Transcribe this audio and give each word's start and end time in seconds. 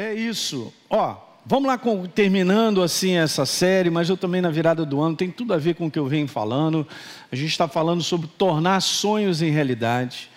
É 0.00 0.14
isso. 0.14 0.72
Ó, 0.88 1.16
vamos 1.44 1.66
lá 1.66 1.76
com, 1.76 2.06
terminando 2.06 2.84
assim 2.84 3.16
essa 3.16 3.44
série, 3.44 3.90
mas 3.90 4.08
eu 4.08 4.16
também 4.16 4.40
na 4.40 4.48
virada 4.48 4.86
do 4.86 5.00
ano 5.00 5.16
tem 5.16 5.28
tudo 5.28 5.52
a 5.52 5.56
ver 5.56 5.74
com 5.74 5.86
o 5.86 5.90
que 5.90 5.98
eu 5.98 6.06
venho 6.06 6.28
falando. 6.28 6.86
A 7.32 7.34
gente 7.34 7.50
está 7.50 7.66
falando 7.66 8.00
sobre 8.00 8.28
tornar 8.38 8.80
sonhos 8.80 9.42
em 9.42 9.50
realidade. 9.50 10.30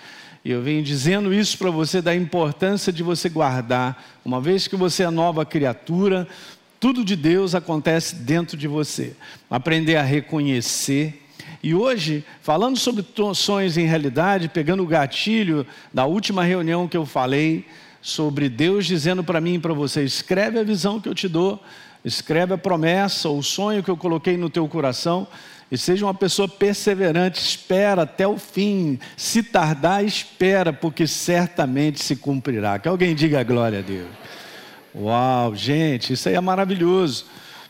E 0.44 0.50
eu 0.50 0.64
venho 0.64 0.82
dizendo 0.82 1.32
isso 1.32 1.60
para 1.60 1.70
você 1.70 2.02
da 2.02 2.16
importância 2.16 2.92
de 2.92 3.04
você 3.04 3.30
guardar, 3.30 4.20
uma 4.26 4.42
vez 4.42 4.68
que 4.68 4.76
você 4.76 5.04
é 5.04 5.12
nova 5.12 5.46
criatura, 5.46 6.28
tudo 6.80 7.06
de 7.06 7.16
Deus 7.16 7.54
acontece 7.54 8.16
dentro 8.16 8.58
de 8.58 8.68
você. 8.68 9.16
Aprender 9.48 9.98
a 9.98 10.02
reconhecer. 10.02 11.22
E 11.62 11.76
hoje, 11.76 12.26
falando 12.42 12.80
sobre 12.80 13.06
sonhos 13.36 13.78
em 13.78 13.86
realidade, 13.86 14.50
pegando 14.50 14.82
o 14.82 14.88
gatilho 14.88 15.68
da 15.94 16.08
última 16.08 16.44
reunião 16.44 16.88
que 16.88 16.98
eu 16.98 17.06
falei, 17.06 17.64
sobre 18.02 18.50
Deus 18.50 18.86
dizendo 18.86 19.24
para 19.24 19.40
mim 19.40 19.56
e 19.56 19.60
para 19.60 19.74
você: 19.74 20.04
escreve 20.04 20.60
a 20.60 20.64
visão 20.64 21.00
que 21.00 21.08
eu 21.08 21.16
te 21.16 21.28
dou, 21.28 21.62
escreve 22.04 22.54
a 22.54 22.58
promessa, 22.58 23.30
o 23.30 23.44
sonho 23.44 23.84
que 23.84 23.90
eu 23.90 23.98
coloquei 23.98 24.38
no 24.38 24.50
teu 24.50 24.68
coração, 24.68 25.28
e 25.72 25.78
seja 25.78 26.06
uma 26.06 26.14
pessoa 26.14 26.48
perseverante, 26.48 27.40
espera 27.40 28.02
até 28.02 28.28
o 28.28 28.38
fim. 28.38 29.00
Se 29.16 29.42
tardar, 29.42 30.04
espera, 30.04 30.74
porque 30.74 31.08
certamente 31.08 32.04
se 32.04 32.16
cumprirá. 32.16 32.78
Que 32.78 32.90
alguém 32.90 33.16
diga 33.16 33.44
glória 33.44 33.80
a 33.80 33.82
Deus. 33.82 34.10
Uau, 34.94 35.56
gente, 35.56 36.12
isso 36.14 36.28
aí 36.28 36.36
é 36.36 36.42
maravilhoso, 36.42 37.26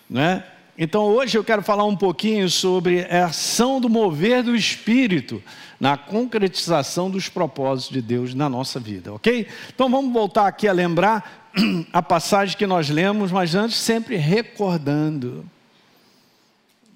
né? 0.10 0.44
Então 0.78 1.04
hoje 1.04 1.38
eu 1.38 1.44
quero 1.44 1.62
falar 1.62 1.86
um 1.86 1.96
pouquinho 1.96 2.50
sobre 2.50 3.02
a 3.06 3.26
ação 3.26 3.80
do 3.80 3.90
mover 3.90 4.44
do 4.44 4.56
Espírito 4.56 5.44
na 5.80 5.98
concretização 5.98 7.10
dos 7.10 7.28
propósitos 7.28 7.94
de 7.94 8.02
Deus 8.02 8.34
na 8.34 8.48
nossa 8.48 8.80
vida, 8.80 9.14
ok? 9.14 9.48
Então 9.74 9.90
vamos 9.90 10.14
voltar 10.14 10.48
aqui 10.48 10.68
a 10.68 10.74
lembrar 10.74 11.52
a 11.92 12.02
passagem 12.02 12.58
que 12.58 12.68
nós 12.68 12.90
lemos, 12.90 13.32
mas 13.32 13.56
antes 13.56 13.78
sempre 13.78 14.16
recordando. 14.16 15.46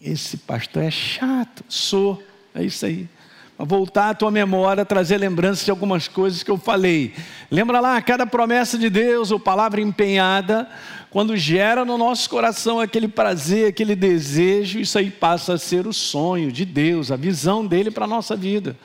Esse 0.02 0.38
pastor 0.38 0.84
é 0.84 0.92
chato, 0.92 1.64
sou, 1.68 2.22
é 2.54 2.64
isso 2.64 2.86
aí 2.86 3.10
voltar 3.58 4.10
à 4.10 4.14
tua 4.14 4.30
memória, 4.30 4.84
trazer 4.84 5.18
lembranças 5.18 5.64
de 5.64 5.72
algumas 5.72 6.08
coisas 6.08 6.44
que 6.44 6.52
eu 6.52 6.58
falei. 6.58 7.14
Lembra 7.50 7.80
lá, 7.80 8.02
cada 8.02 8.26
promessa 8.26 8.78
de 8.78 8.90
Deus 8.90 9.32
ou 9.32 9.40
palavra 9.40 9.80
empenhada, 9.80 10.70
quando 11.10 11.38
gera 11.38 11.86
no 11.86 11.98
nosso 11.98 12.30
coração 12.30 12.80
aquele 12.80 13.08
prazer, 13.08 13.70
aquele 13.70 13.96
desejo, 13.96 14.80
isso 14.80 14.98
aí 14.98 15.10
passa 15.10 15.54
a 15.54 15.58
ser 15.58 15.88
o 15.88 15.94
sonho 15.94 16.52
de 16.52 16.66
Deus, 16.66 17.12
a 17.12 17.16
visão 17.16 17.66
dele 17.66 17.90
para 17.90 18.04
a 18.04 18.08
nossa 18.08 18.36
vida. 18.36 18.76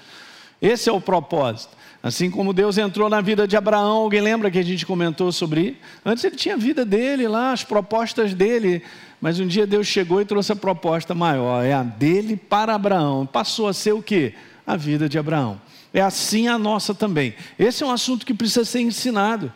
Esse 0.62 0.88
é 0.88 0.92
o 0.92 1.00
propósito. 1.00 1.80
Assim 2.02 2.30
como 2.30 2.54
Deus 2.54 2.78
entrou 2.78 3.10
na 3.10 3.20
vida 3.20 3.46
de 3.46 3.56
Abraão, 3.56 3.98
alguém 3.98 4.22
lembra 4.22 4.50
que 4.50 4.58
a 4.58 4.62
gente 4.62 4.86
comentou 4.86 5.30
sobre? 5.32 5.76
Antes 6.04 6.24
ele 6.24 6.36
tinha 6.36 6.54
a 6.54 6.58
vida 6.58 6.84
dele 6.84 7.28
lá, 7.28 7.52
as 7.52 7.62
propostas 7.62 8.32
dele, 8.32 8.82
mas 9.20 9.38
um 9.38 9.46
dia 9.46 9.66
Deus 9.66 9.86
chegou 9.86 10.20
e 10.20 10.24
trouxe 10.24 10.52
a 10.52 10.56
proposta 10.56 11.14
maior, 11.14 11.62
é 11.62 11.74
a 11.74 11.82
dele 11.82 12.36
para 12.36 12.74
Abraão. 12.74 13.26
Passou 13.26 13.68
a 13.68 13.74
ser 13.74 13.92
o 13.92 14.02
quê? 14.02 14.32
A 14.66 14.76
vida 14.76 15.08
de 15.08 15.18
Abraão. 15.18 15.60
É 15.92 16.00
assim 16.00 16.48
a 16.48 16.58
nossa 16.58 16.94
também. 16.94 17.34
Esse 17.58 17.82
é 17.82 17.86
um 17.86 17.90
assunto 17.90 18.24
que 18.24 18.34
precisa 18.34 18.64
ser 18.64 18.80
ensinado. 18.80 19.52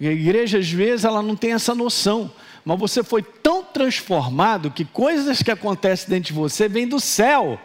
a 0.00 0.04
igreja, 0.04 0.58
às 0.58 0.70
vezes, 0.70 1.04
ela 1.04 1.22
não 1.22 1.36
tem 1.36 1.52
essa 1.52 1.74
noção. 1.74 2.30
Mas 2.64 2.78
você 2.78 3.04
foi 3.04 3.22
tão 3.22 3.62
transformado 3.62 4.70
que 4.70 4.84
coisas 4.84 5.42
que 5.42 5.50
acontecem 5.50 6.08
dentro 6.08 6.28
de 6.28 6.32
você 6.32 6.68
vêm 6.68 6.88
do 6.88 6.98
céu. 6.98 7.60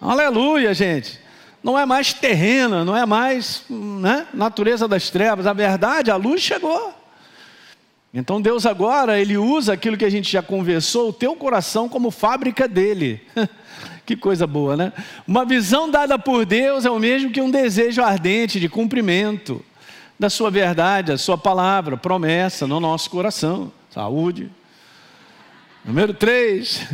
Aleluia, 0.00 0.74
gente. 0.74 1.18
Não 1.62 1.78
é 1.78 1.84
mais 1.84 2.12
terrena, 2.12 2.84
não 2.84 2.96
é 2.96 3.04
mais 3.06 3.64
né, 3.68 4.26
natureza 4.32 4.88
das 4.88 5.10
trevas. 5.10 5.46
A 5.46 5.52
verdade, 5.52 6.10
a 6.10 6.16
luz 6.16 6.40
chegou. 6.40 6.94
Então 8.12 8.40
Deus 8.40 8.66
agora, 8.66 9.20
Ele 9.20 9.36
usa 9.36 9.74
aquilo 9.74 9.96
que 9.96 10.04
a 10.04 10.10
gente 10.10 10.30
já 10.32 10.42
conversou, 10.42 11.10
o 11.10 11.12
teu 11.12 11.36
coração 11.36 11.88
como 11.88 12.10
fábrica 12.10 12.66
dele. 12.66 13.22
Que 14.10 14.16
coisa 14.16 14.44
boa, 14.44 14.76
né? 14.76 14.92
Uma 15.24 15.44
visão 15.44 15.88
dada 15.88 16.18
por 16.18 16.44
Deus 16.44 16.84
é 16.84 16.90
o 16.90 16.98
mesmo 16.98 17.30
que 17.30 17.40
um 17.40 17.48
desejo 17.48 18.02
ardente 18.02 18.58
de 18.58 18.68
cumprimento 18.68 19.64
da 20.18 20.28
sua 20.28 20.50
verdade, 20.50 21.12
da 21.12 21.16
sua 21.16 21.38
palavra, 21.38 21.96
promessa 21.96 22.66
no 22.66 22.80
nosso 22.80 23.08
coração. 23.08 23.70
Saúde. 23.88 24.50
Número 25.84 26.12
três. 26.12 26.84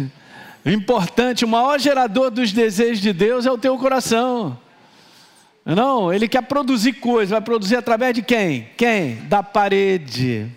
Importante, 0.66 1.43
o 1.43 1.49
maior 1.49 1.81
gerador 1.81 2.31
dos 2.31 2.53
desejos 2.53 3.00
de 3.00 3.15
Deus 3.15 3.47
é 3.47 3.50
o 3.50 3.56
teu 3.56 3.78
coração. 3.78 4.59
Não, 5.65 6.12
ele 6.12 6.28
quer 6.28 6.43
produzir 6.43 6.93
coisas, 6.93 7.31
vai 7.31 7.41
produzir 7.41 7.77
através 7.77 8.12
de 8.12 8.21
quem? 8.21 8.69
Quem? 8.77 9.22
Da 9.22 9.43
parede. 9.43 10.53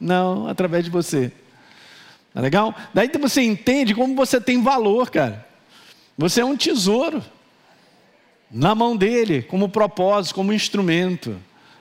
Não, 0.00 0.48
através 0.48 0.82
de 0.82 0.90
você. 0.90 1.30
Tá 2.32 2.40
legal? 2.40 2.74
Daí 2.94 3.10
você 3.20 3.42
entende 3.42 3.94
como 3.94 4.14
você 4.14 4.40
tem 4.40 4.62
valor, 4.62 5.10
cara. 5.10 5.49
Você 6.20 6.42
é 6.42 6.44
um 6.44 6.54
tesouro 6.54 7.24
na 8.50 8.74
mão 8.74 8.94
dele, 8.94 9.40
como 9.40 9.70
propósito, 9.70 10.34
como 10.34 10.52
instrumento. 10.52 11.34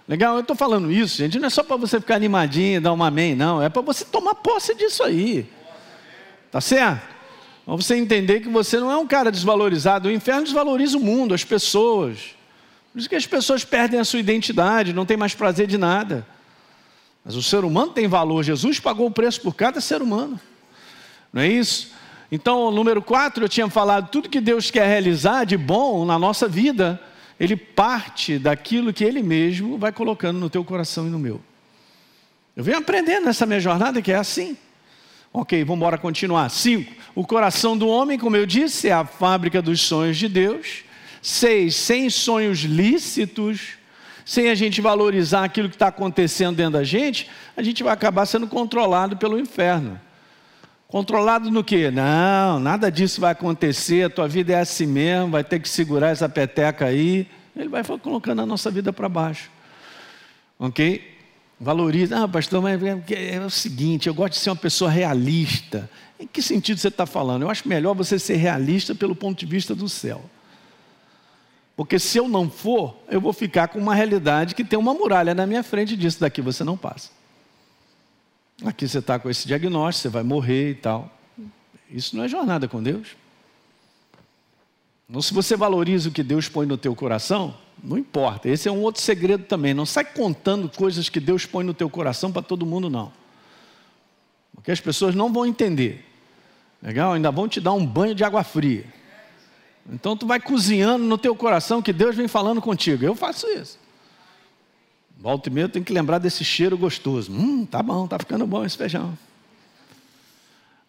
Legal? 0.08 0.36
Eu 0.36 0.40
estou 0.40 0.56
falando 0.56 0.90
isso, 0.90 1.18
gente, 1.18 1.38
não 1.38 1.48
é 1.48 1.50
só 1.50 1.62
para 1.62 1.76
você 1.76 2.00
ficar 2.00 2.16
animadinho, 2.16 2.80
dar 2.80 2.94
uma 2.94 3.08
amém, 3.08 3.36
não. 3.36 3.62
É 3.62 3.68
para 3.68 3.82
você 3.82 4.06
tomar 4.06 4.36
posse 4.36 4.74
disso 4.74 5.04
aí. 5.04 5.46
Tá 6.50 6.62
certo? 6.62 7.06
Para 7.66 7.76
você 7.76 7.98
entender 7.98 8.40
que 8.40 8.48
você 8.48 8.80
não 8.80 8.90
é 8.90 8.96
um 8.96 9.06
cara 9.06 9.30
desvalorizado. 9.30 10.08
O 10.08 10.12
inferno 10.12 10.46
desvaloriza 10.46 10.98
o 10.98 11.02
mundo, 11.02 11.34
as 11.34 11.44
pessoas. 11.44 12.34
Por 12.94 13.00
isso 13.00 13.10
que 13.10 13.18
as 13.18 13.28
pessoas 13.28 13.66
perdem 13.66 14.00
a 14.00 14.06
sua 14.06 14.22
identidade, 14.22 14.94
não 14.94 15.06
tem 15.06 15.18
mais 15.18 15.36
prazer 15.36 15.68
de 15.68 15.78
nada. 15.78 16.26
Mas 17.26 17.36
o 17.36 17.44
ser 17.44 17.66
humano 17.66 17.92
tem 17.92 18.08
valor. 18.08 18.42
Jesus 18.44 18.80
pagou 18.80 19.08
o 19.08 19.12
preço 19.12 19.42
por 19.42 19.54
cada 19.54 19.82
ser 19.82 20.02
humano. 20.02 20.40
Não 21.34 21.42
é 21.42 21.48
isso? 21.50 21.99
Então, 22.32 22.70
número 22.70 23.02
4, 23.02 23.44
eu 23.44 23.50
tinha 23.50 23.68
falado, 23.70 24.10
tudo 24.10 24.30
que 24.30 24.40
Deus 24.40 24.70
quer 24.70 24.88
realizar 24.88 25.46
de 25.46 25.58
bom 25.58 26.06
na 26.06 26.20
nossa 26.20 26.48
vida, 26.48 27.02
ele 27.40 27.56
parte 27.56 28.38
daquilo 28.38 28.94
que 28.94 29.04
ele 29.04 29.24
mesmo 29.24 29.78
vai 29.78 29.92
colocando 29.92 30.40
no 30.40 30.50
teu 30.50 30.64
coração 30.64 31.08
e 31.08 31.10
no 31.10 31.18
meu. 31.18 31.42
Eu 32.56 32.64
venho 32.64 32.78
aprendendo 32.78 33.26
nessa 33.26 33.46
minha 33.46 33.60
jornada 33.60 34.02
que 34.02 34.12
é 34.12 34.16
assim. 34.16 34.58
Ok, 35.32 35.64
vamos 35.64 35.78
embora 35.78 35.98
continuar. 35.98 36.50
5. 36.50 36.92
O 37.16 37.26
coração 37.26 37.78
do 37.78 37.88
homem, 37.88 38.20
como 38.20 38.36
eu 38.36 38.46
disse, 38.46 38.90
é 38.90 38.94
a 38.94 39.06
fábrica 39.06 39.62
dos 39.62 39.82
sonhos 39.82 40.18
de 40.18 40.28
Deus. 40.28 40.84
6. 41.22 41.74
Sem 41.74 42.10
sonhos 42.10 42.60
lícitos, 42.60 43.78
sem 44.26 44.50
a 44.50 44.56
gente 44.56 44.82
valorizar 44.82 45.44
aquilo 45.44 45.70
que 45.70 45.76
está 45.76 45.88
acontecendo 45.88 46.58
dentro 46.58 46.74
da 46.74 46.84
gente, 46.84 47.30
a 47.56 47.64
gente 47.64 47.82
vai 47.82 47.94
acabar 47.94 48.26
sendo 48.26 48.48
controlado 48.48 49.18
pelo 49.18 49.40
inferno. 49.40 50.00
Controlado 50.90 51.52
no 51.52 51.64
quê? 51.64 51.92
Não, 51.92 52.60
nada 52.60 52.92
disso 52.92 53.22
vai 53.22 53.32
acontecer, 53.34 54.06
a 54.06 54.10
tua 54.10 54.28
vida 54.28 54.54
é 54.54 54.60
assim 54.60 54.88
mesmo, 54.88 55.30
vai 55.30 55.44
ter 55.44 55.60
que 55.60 55.70
segurar 55.70 56.10
essa 56.10 56.28
peteca 56.28 56.86
aí. 56.86 57.28
Ele 57.56 57.70
vai 57.70 57.84
colocando 57.84 58.42
a 58.42 58.46
nossa 58.46 58.72
vida 58.72 58.92
para 58.92 59.08
baixo. 59.08 59.52
Ok? 60.58 61.16
Valoriza. 61.60 62.24
Ah, 62.24 62.28
pastor, 62.28 62.64
mas 62.64 62.82
é, 62.82 63.36
é 63.36 63.40
o 63.40 63.52
seguinte, 63.52 64.08
eu 64.08 64.16
gosto 64.16 64.34
de 64.34 64.40
ser 64.40 64.50
uma 64.50 64.56
pessoa 64.56 64.90
realista. 64.90 65.88
Em 66.20 66.26
que 66.26 66.42
sentido 66.42 66.80
você 66.80 66.88
está 66.88 67.06
falando? 67.06 67.44
Eu 67.44 67.52
acho 67.52 67.70
melhor 67.70 67.94
você 67.94 68.18
ser 68.18 68.38
realista 68.38 68.96
pelo 68.96 69.16
ponto 69.16 69.38
de 69.38 69.46
vista 69.46 69.76
do 69.76 69.88
céu. 69.88 70.28
Porque 71.76 72.00
se 72.00 72.18
eu 72.18 72.28
não 72.28 72.50
for, 72.50 72.98
eu 73.12 73.22
vou 73.22 73.32
ficar 73.32 73.68
com 73.68 73.78
uma 73.78 73.94
realidade 73.94 74.56
que 74.56 74.64
tem 74.64 74.80
uma 74.80 74.96
muralha 74.96 75.36
na 75.36 75.46
minha 75.46 75.62
frente 75.62 75.96
disso 75.96 76.20
daqui 76.20 76.42
você 76.42 76.64
não 76.64 76.76
passa. 76.76 77.19
Aqui 78.66 78.88
você 78.88 79.00
está 79.00 79.18
com 79.18 79.30
esse 79.30 79.48
diagnóstico, 79.48 80.04
você 80.04 80.10
vai 80.10 80.24
morrer 80.24 80.72
e 80.72 80.76
tal. 80.76 81.12
Isso 81.90 82.16
não 82.16 82.24
é 82.24 82.28
jornada 82.28 82.68
com 82.68 82.84
Deus. 82.84 83.16
Então, 85.10 85.22
se 85.22 85.34
você 85.34 85.56
valoriza 85.56 86.10
o 86.10 86.12
que 86.12 86.22
Deus 86.22 86.48
põe 86.48 86.68
no 86.68 86.78
teu 86.78 86.96
coração, 86.96 87.56
não 87.84 87.98
importa. 87.98 88.48
Esse 88.48 88.68
é 88.68 88.72
um 88.72 88.82
outro 88.82 89.02
segredo 89.02 89.46
também. 89.46 89.74
Não 89.74 89.86
sai 89.86 90.06
contando 90.06 90.70
coisas 90.70 91.10
que 91.10 91.20
Deus 91.20 91.46
põe 91.46 91.64
no 91.64 91.74
teu 91.74 91.90
coração 91.90 92.32
para 92.32 92.42
todo 92.42 92.66
mundo, 92.66 92.90
não. 92.90 93.12
Porque 94.54 94.72
as 94.72 94.80
pessoas 94.80 95.16
não 95.16 95.32
vão 95.32 95.46
entender. 95.46 96.06
Legal? 96.82 97.14
Ainda 97.14 97.32
vão 97.32 97.48
te 97.48 97.60
dar 97.60 97.74
um 97.74 97.86
banho 97.86 98.14
de 98.14 98.24
água 98.24 98.44
fria. 98.44 98.86
Então 99.92 100.16
tu 100.16 100.28
vai 100.28 100.40
cozinhando 100.40 101.06
no 101.06 101.18
teu 101.18 101.36
coração 101.36 101.82
que 101.82 101.92
Deus 101.92 102.16
vem 102.16 102.28
falando 102.28 102.62
contigo. 102.62 103.04
Eu 103.04 103.16
faço 103.16 103.48
isso. 103.48 103.80
Volta 105.22 105.50
e 105.50 105.52
meia 105.52 105.68
tem 105.68 105.84
que 105.84 105.92
lembrar 105.92 106.18
desse 106.18 106.46
cheiro 106.46 106.78
gostoso. 106.78 107.30
Hum, 107.30 107.66
tá 107.66 107.84
bom, 107.84 108.08
tá 108.08 108.18
ficando 108.18 108.48
bom 108.48 108.64
esse 108.64 108.78
feijão. 108.78 109.18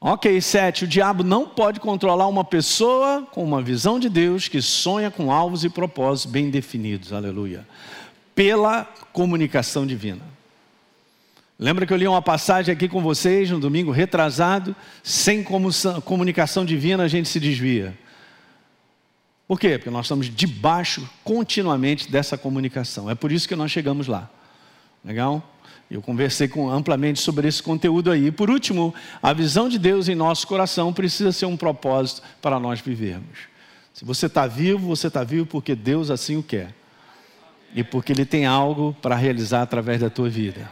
Ok, 0.01 0.41
sete. 0.41 0.85
O 0.85 0.89
diabo 0.89 1.25
não 1.25 1.49
pode 1.49 1.81
controlar 1.81 2.29
uma 2.29 2.45
pessoa 2.45 3.27
com 3.33 3.43
uma 3.43 3.61
visão 3.61 3.99
de 3.99 4.09
Deus 4.09 4.47
que 4.47 4.63
sonha 4.63 5.11
com 5.11 5.33
alvos 5.33 5.65
e 5.65 5.69
propósitos 5.69 6.31
bem 6.31 6.49
definidos. 6.49 7.13
Aleluia. 7.13 7.67
Pela 8.33 8.85
comunicação 9.13 9.85
divina. 9.85 10.23
Lembra 11.59 11.85
que 11.85 11.93
eu 11.93 11.97
li 11.97 12.07
uma 12.07 12.23
passagem 12.23 12.73
aqui 12.73 12.89
com 12.89 13.03
vocês 13.03 13.51
no 13.51 13.59
domingo 13.59 13.91
retrasado? 13.91 14.75
Sem 15.03 15.45
comunicação 16.05 16.65
divina 16.65 17.03
a 17.03 17.09
gente 17.09 17.29
se 17.29 17.41
desvia. 17.41 17.99
Por 19.51 19.59
quê? 19.59 19.77
Porque 19.79 19.91
nós 19.91 20.07
estamos 20.07 20.33
debaixo 20.33 21.11
continuamente 21.25 22.09
dessa 22.09 22.39
comunicação. 22.39 23.11
É 23.11 23.17
por 23.17 23.33
isso 23.33 23.49
que 23.49 23.57
nós 23.57 23.73
chegamos 23.73 24.07
lá. 24.07 24.31
Legal? 25.05 25.43
Eu 25.91 26.01
conversei 26.01 26.47
com, 26.47 26.71
amplamente 26.71 27.19
sobre 27.19 27.49
esse 27.49 27.61
conteúdo 27.61 28.13
aí. 28.13 28.27
E 28.27 28.31
por 28.31 28.49
último, 28.49 28.95
a 29.21 29.33
visão 29.33 29.69
de 29.69 29.77
Deus 29.77 30.09
em 30.09 30.15
nosso 30.15 30.47
coração 30.47 30.93
precisa 30.93 31.33
ser 31.33 31.47
um 31.47 31.57
propósito 31.57 32.23
para 32.41 32.61
nós 32.61 32.81
vivermos. 32.81 33.41
Se 33.93 34.05
você 34.05 34.27
está 34.27 34.47
vivo, 34.47 34.87
você 34.87 35.09
está 35.09 35.25
vivo 35.25 35.47
porque 35.47 35.75
Deus 35.75 36.11
assim 36.11 36.37
o 36.37 36.45
quer. 36.45 36.73
E 37.75 37.83
porque 37.83 38.13
Ele 38.13 38.25
tem 38.25 38.47
algo 38.47 38.97
para 39.03 39.17
realizar 39.17 39.63
através 39.63 40.01
da 40.01 40.09
tua 40.09 40.29
vida. 40.29 40.71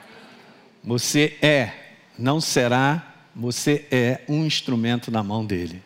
Você 0.84 1.36
é, 1.42 1.72
não 2.16 2.40
será, 2.40 3.12
você 3.34 3.88
é 3.90 4.20
um 4.28 4.46
instrumento 4.46 5.10
na 5.10 5.24
mão 5.24 5.44
dEle. 5.44 5.82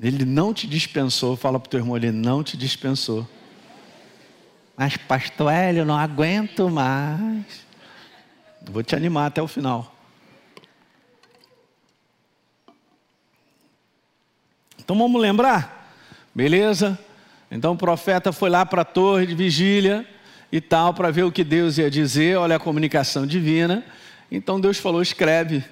Ele 0.00 0.24
não 0.24 0.52
te 0.52 0.66
dispensou, 0.66 1.36
fala 1.36 1.58
para 1.58 1.66
o 1.66 1.70
teu 1.70 1.80
irmão, 1.80 1.96
ele 1.96 2.12
não 2.12 2.42
te 2.44 2.56
dispensou. 2.56 3.26
Mas, 4.76 4.96
pastor 4.96 5.50
Hélio, 5.50 5.86
não 5.86 5.96
aguento 5.96 6.68
mais. 6.68 7.66
Vou 8.62 8.82
te 8.82 8.94
animar 8.94 9.26
até 9.26 9.40
o 9.40 9.48
final. 9.48 9.94
Então 14.78 14.96
vamos 14.96 15.20
lembrar? 15.20 15.94
Beleza? 16.34 16.98
Então 17.50 17.72
o 17.72 17.76
profeta 17.76 18.32
foi 18.32 18.50
lá 18.50 18.66
para 18.66 18.82
a 18.82 18.84
torre 18.84 19.26
de 19.26 19.34
vigília 19.34 20.06
e 20.52 20.60
tal, 20.60 20.92
para 20.92 21.10
ver 21.10 21.24
o 21.24 21.32
que 21.32 21.42
Deus 21.42 21.78
ia 21.78 21.90
dizer. 21.90 22.36
Olha 22.36 22.56
a 22.56 22.60
comunicação 22.60 23.26
divina. 23.26 23.84
Então 24.30 24.60
Deus 24.60 24.76
falou: 24.76 25.00
escreve. 25.00 25.64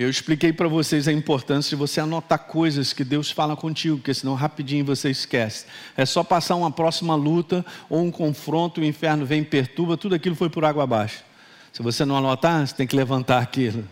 Eu 0.00 0.08
expliquei 0.08 0.52
para 0.52 0.68
vocês 0.68 1.08
a 1.08 1.12
importância 1.12 1.70
de 1.70 1.74
você 1.74 2.00
anotar 2.00 2.38
coisas 2.38 2.92
que 2.92 3.02
Deus 3.02 3.32
fala 3.32 3.56
contigo, 3.56 3.96
porque 3.96 4.14
senão 4.14 4.34
rapidinho 4.34 4.84
você 4.84 5.10
esquece. 5.10 5.66
É 5.96 6.06
só 6.06 6.22
passar 6.22 6.54
uma 6.54 6.70
próxima 6.70 7.16
luta 7.16 7.66
ou 7.90 8.04
um 8.04 8.08
confronto, 8.08 8.80
o 8.80 8.84
inferno 8.84 9.26
vem 9.26 9.40
e 9.40 9.44
perturba, 9.44 9.96
tudo 9.96 10.14
aquilo 10.14 10.36
foi 10.36 10.48
por 10.48 10.64
água 10.64 10.84
abaixo. 10.84 11.24
Se 11.72 11.82
você 11.82 12.04
não 12.04 12.16
anotar, 12.16 12.64
você 12.64 12.76
tem 12.76 12.86
que 12.86 12.94
levantar 12.94 13.42
aquilo. 13.42 13.84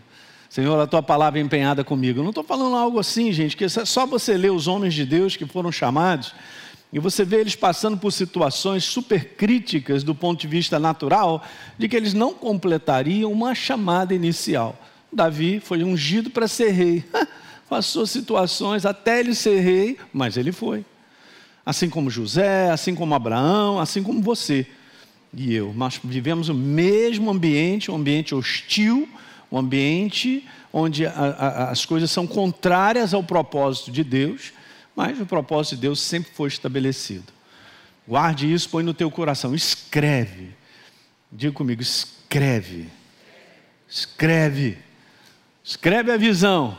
Senhor, 0.49 0.79
a 0.79 0.87
tua 0.87 1.03
palavra 1.03 1.41
é 1.41 1.43
empenhada 1.43 1.82
comigo. 1.82 2.20
Eu 2.20 2.23
não 2.23 2.31
estou 2.31 2.44
falando 2.44 2.76
algo 2.76 3.00
assim, 3.00 3.32
gente, 3.32 3.56
que 3.56 3.64
é 3.64 3.69
só 3.69 4.06
você 4.06 4.37
ler 4.37 4.52
os 4.52 4.69
homens 4.69 4.94
de 4.94 5.05
Deus 5.05 5.37
que 5.37 5.44
foram 5.44 5.73
chamados 5.73 6.32
e 6.93 7.00
você 7.00 7.25
vê 7.25 7.41
eles 7.41 7.56
passando 7.56 7.99
por 7.99 8.12
situações 8.12 8.85
super 8.85 9.35
críticas 9.35 10.05
do 10.05 10.14
ponto 10.14 10.41
de 10.41 10.47
vista 10.47 10.79
natural, 10.79 11.44
de 11.76 11.88
que 11.88 11.97
eles 11.97 12.14
não 12.14 12.32
completariam 12.32 13.32
uma 13.32 13.56
chamada 13.56 14.14
inicial. 14.14 14.79
Davi 15.16 15.60
foi 15.60 15.82
ungido 15.82 16.30
para 16.30 16.46
ser 16.46 16.70
rei. 16.70 17.04
Passou 17.68 18.06
situações 18.06 18.86
até 18.86 19.18
ele 19.18 19.34
ser 19.34 19.60
rei, 19.60 19.98
mas 20.12 20.36
ele 20.36 20.52
foi. 20.52 20.84
Assim 21.64 21.90
como 21.90 22.08
José, 22.10 22.70
assim 22.70 22.94
como 22.94 23.14
Abraão, 23.14 23.80
assim 23.80 24.02
como 24.02 24.22
você 24.22 24.66
e 25.36 25.54
eu. 25.54 25.72
Nós 25.74 26.00
vivemos 26.02 26.48
o 26.48 26.54
mesmo 26.54 27.30
ambiente, 27.30 27.90
um 27.90 27.96
ambiente 27.96 28.34
hostil, 28.34 29.08
um 29.50 29.58
ambiente 29.58 30.46
onde 30.72 31.06
a, 31.06 31.10
a, 31.10 31.70
as 31.70 31.84
coisas 31.84 32.10
são 32.10 32.26
contrárias 32.26 33.12
ao 33.12 33.22
propósito 33.22 33.90
de 33.90 34.04
Deus, 34.04 34.52
mas 34.94 35.20
o 35.20 35.26
propósito 35.26 35.74
de 35.76 35.82
Deus 35.82 36.00
sempre 36.00 36.32
foi 36.32 36.48
estabelecido. 36.48 37.32
Guarde 38.06 38.52
isso, 38.52 38.68
põe 38.68 38.84
no 38.84 38.94
teu 38.94 39.10
coração, 39.10 39.54
escreve. 39.54 40.50
Diga 41.30 41.52
comigo, 41.52 41.82
escreve. 41.82 42.86
Escreve. 43.88 44.78
Escreve 45.66 46.12
a 46.12 46.16
visão. 46.16 46.78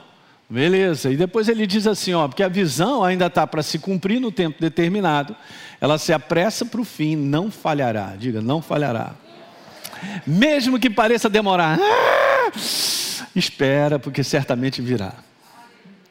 Beleza. 0.50 1.12
E 1.12 1.18
depois 1.18 1.50
ele 1.50 1.68
diz 1.68 1.86
assim, 1.86 2.14
ó, 2.14 2.26
porque 2.26 2.42
a 2.42 2.48
visão 2.48 3.04
ainda 3.04 3.26
está 3.26 3.46
para 3.46 3.62
se 3.62 3.78
cumprir 3.78 4.22
no 4.22 4.32
tempo 4.32 4.62
determinado. 4.62 5.36
Ela 5.82 5.98
se 5.98 6.14
apressa 6.14 6.66
para 6.66 6.80
o 6.80 6.86
fim, 6.86 7.18
não 7.18 7.52
falhará. 7.52 8.16
Diga, 8.18 8.42
não 8.42 8.62
falhará. 8.62 9.14
Mesmo 10.26 10.80
que 10.80 10.90
pareça 10.90 11.30
demorar, 11.30 11.78
ah, 11.82 12.52
espera, 13.36 14.00
porque 14.00 14.24
certamente 14.24 14.82
virá. 14.82 15.16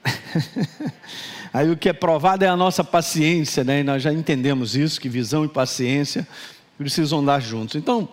Aí 1.55 1.71
o 1.71 1.77
que 1.77 1.89
é 1.89 1.93
provado 1.95 2.45
é 2.45 2.49
a 2.49 2.57
nossa 2.57 2.85
paciência, 2.85 3.65
né? 3.65 3.81
E 3.81 3.85
nós 3.85 4.03
já 4.03 4.13
entendemos 4.13 4.77
isso, 4.77 5.01
que 5.01 5.09
visão 5.09 5.47
e 5.47 5.49
paciência 5.49 6.29
precisam 6.77 7.21
andar 7.21 7.41
juntos. 7.41 7.77
Então, 7.77 8.07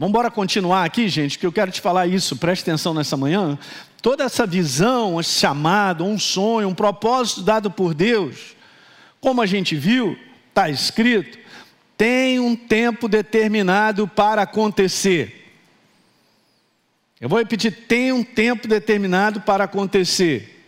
Vamos 0.00 0.12
embora 0.12 0.30
continuar 0.30 0.86
aqui, 0.86 1.10
gente, 1.10 1.38
que 1.38 1.44
eu 1.44 1.52
quero 1.52 1.70
te 1.70 1.78
falar 1.78 2.06
isso, 2.06 2.34
preste 2.34 2.62
atenção 2.62 2.94
nessa 2.94 3.18
manhã. 3.18 3.58
Toda 4.00 4.24
essa 4.24 4.46
visão, 4.46 5.20
esse 5.20 5.38
chamado, 5.38 6.06
um 6.06 6.18
sonho, 6.18 6.68
um 6.68 6.74
propósito 6.74 7.42
dado 7.42 7.70
por 7.70 7.92
Deus, 7.92 8.56
como 9.20 9.42
a 9.42 9.46
gente 9.46 9.76
viu, 9.76 10.16
está 10.48 10.70
escrito, 10.70 11.38
tem 11.98 12.40
um 12.40 12.56
tempo 12.56 13.08
determinado 13.08 14.08
para 14.08 14.40
acontecer. 14.40 15.52
Eu 17.20 17.28
vou 17.28 17.38
repetir: 17.38 17.70
tem 17.86 18.10
um 18.10 18.24
tempo 18.24 18.66
determinado 18.66 19.42
para 19.42 19.64
acontecer. 19.64 20.64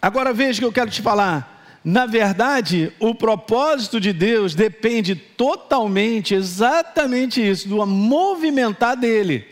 Agora 0.00 0.32
veja 0.32 0.58
o 0.58 0.62
que 0.62 0.66
eu 0.66 0.72
quero 0.72 0.90
te 0.90 1.02
falar. 1.02 1.51
Na 1.84 2.06
verdade, 2.06 2.92
o 3.00 3.14
propósito 3.14 4.00
de 4.00 4.12
Deus 4.12 4.54
depende 4.54 5.16
totalmente, 5.16 6.34
exatamente 6.34 7.46
isso, 7.46 7.68
do 7.68 7.84
movimentar 7.84 8.96
dele. 8.96 9.46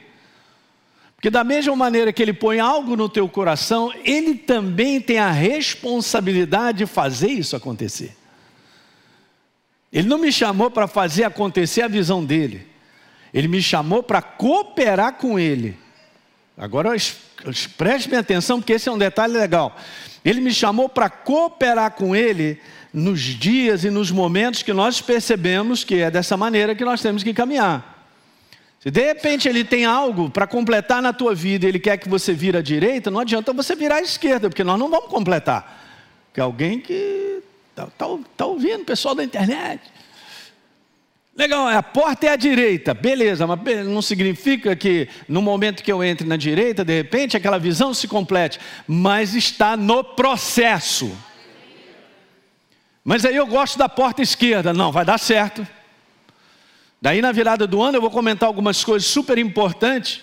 Porque 1.16 1.28
da 1.28 1.44
mesma 1.44 1.74
maneira 1.76 2.12
que 2.12 2.22
ele 2.22 2.32
põe 2.32 2.60
algo 2.60 2.96
no 2.96 3.08
teu 3.08 3.28
coração, 3.28 3.92
ele 4.04 4.34
também 4.34 5.00
tem 5.00 5.18
a 5.18 5.30
responsabilidade 5.30 6.78
de 6.78 6.86
fazer 6.86 7.28
isso 7.28 7.56
acontecer. 7.56 8.16
Ele 9.92 10.08
não 10.08 10.18
me 10.18 10.32
chamou 10.32 10.70
para 10.70 10.86
fazer 10.86 11.24
acontecer 11.24 11.82
a 11.82 11.88
visão 11.88 12.24
dele. 12.24 12.66
Ele 13.34 13.48
me 13.48 13.60
chamou 13.60 14.02
para 14.02 14.22
cooperar 14.22 15.14
com 15.14 15.38
ele. 15.38 15.76
Agora 16.60 16.90
preste 17.78 18.14
atenção, 18.14 18.60
porque 18.60 18.74
esse 18.74 18.86
é 18.86 18.92
um 18.92 18.98
detalhe 18.98 19.32
legal. 19.32 19.74
Ele 20.22 20.42
me 20.42 20.52
chamou 20.52 20.90
para 20.90 21.08
cooperar 21.08 21.92
com 21.92 22.14
Ele 22.14 22.60
nos 22.92 23.18
dias 23.18 23.82
e 23.82 23.88
nos 23.88 24.10
momentos 24.10 24.62
que 24.62 24.74
nós 24.74 25.00
percebemos 25.00 25.84
que 25.84 26.02
é 26.02 26.10
dessa 26.10 26.36
maneira 26.36 26.74
que 26.74 26.84
nós 26.84 27.00
temos 27.00 27.22
que 27.22 27.32
caminhar. 27.32 27.98
Se 28.78 28.90
de 28.90 29.00
repente 29.00 29.48
ele 29.48 29.64
tem 29.64 29.86
algo 29.86 30.28
para 30.28 30.46
completar 30.46 31.00
na 31.00 31.14
tua 31.14 31.34
vida 31.34 31.66
ele 31.66 31.78
quer 31.78 31.96
que 31.96 32.10
você 32.10 32.34
vire 32.34 32.58
à 32.58 32.62
direita, 32.62 33.10
não 33.10 33.20
adianta 33.20 33.54
você 33.54 33.74
virar 33.74 33.96
à 33.96 34.02
esquerda, 34.02 34.50
porque 34.50 34.64
nós 34.64 34.78
não 34.78 34.90
vamos 34.90 35.08
completar. 35.08 35.82
Porque 36.26 36.42
alguém 36.42 36.78
que 36.78 37.42
está 37.70 37.86
tá, 37.86 38.06
tá 38.36 38.46
ouvindo, 38.46 38.84
pessoal 38.84 39.14
da 39.14 39.24
internet. 39.24 39.80
Legal, 41.36 41.68
a 41.68 41.82
porta 41.82 42.26
é 42.26 42.30
à 42.30 42.36
direita, 42.36 42.92
beleza, 42.92 43.46
mas 43.46 43.86
não 43.86 44.02
significa 44.02 44.74
que 44.74 45.08
no 45.28 45.40
momento 45.40 45.82
que 45.82 45.90
eu 45.90 46.02
entre 46.02 46.26
na 46.26 46.36
direita, 46.36 46.84
de 46.84 46.94
repente 46.94 47.36
aquela 47.36 47.58
visão 47.58 47.94
se 47.94 48.08
complete, 48.08 48.58
mas 48.86 49.34
está 49.34 49.76
no 49.76 50.02
processo. 50.02 51.16
Mas 53.04 53.24
aí 53.24 53.36
eu 53.36 53.46
gosto 53.46 53.78
da 53.78 53.88
porta 53.88 54.20
esquerda, 54.20 54.72
não, 54.72 54.92
vai 54.92 55.04
dar 55.04 55.18
certo. 55.18 55.66
Daí 57.00 57.22
na 57.22 57.32
virada 57.32 57.66
do 57.66 57.80
ano 57.80 57.96
eu 57.96 58.02
vou 58.02 58.10
comentar 58.10 58.46
algumas 58.46 58.84
coisas 58.84 59.08
super 59.08 59.38
importantes. 59.38 60.20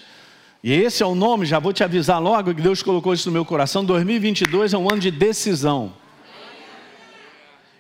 E 0.63 0.73
esse 0.73 1.01
é 1.01 1.05
o 1.05 1.15
nome, 1.15 1.45
já 1.45 1.57
vou 1.57 1.71
te 1.71 1.83
avisar 1.83 2.21
logo 2.21 2.53
que 2.53 2.61
Deus 2.61 2.83
colocou 2.83 3.13
isso 3.13 3.29
no 3.29 3.33
meu 3.33 3.45
coração. 3.45 3.83
2022 3.85 4.73
é 4.73 4.77
um 4.77 4.89
ano 4.89 4.99
de 4.99 5.09
decisão. 5.09 5.93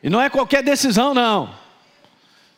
E 0.01 0.09
não 0.09 0.21
é 0.21 0.29
qualquer 0.29 0.63
decisão, 0.63 1.13
não. 1.13 1.66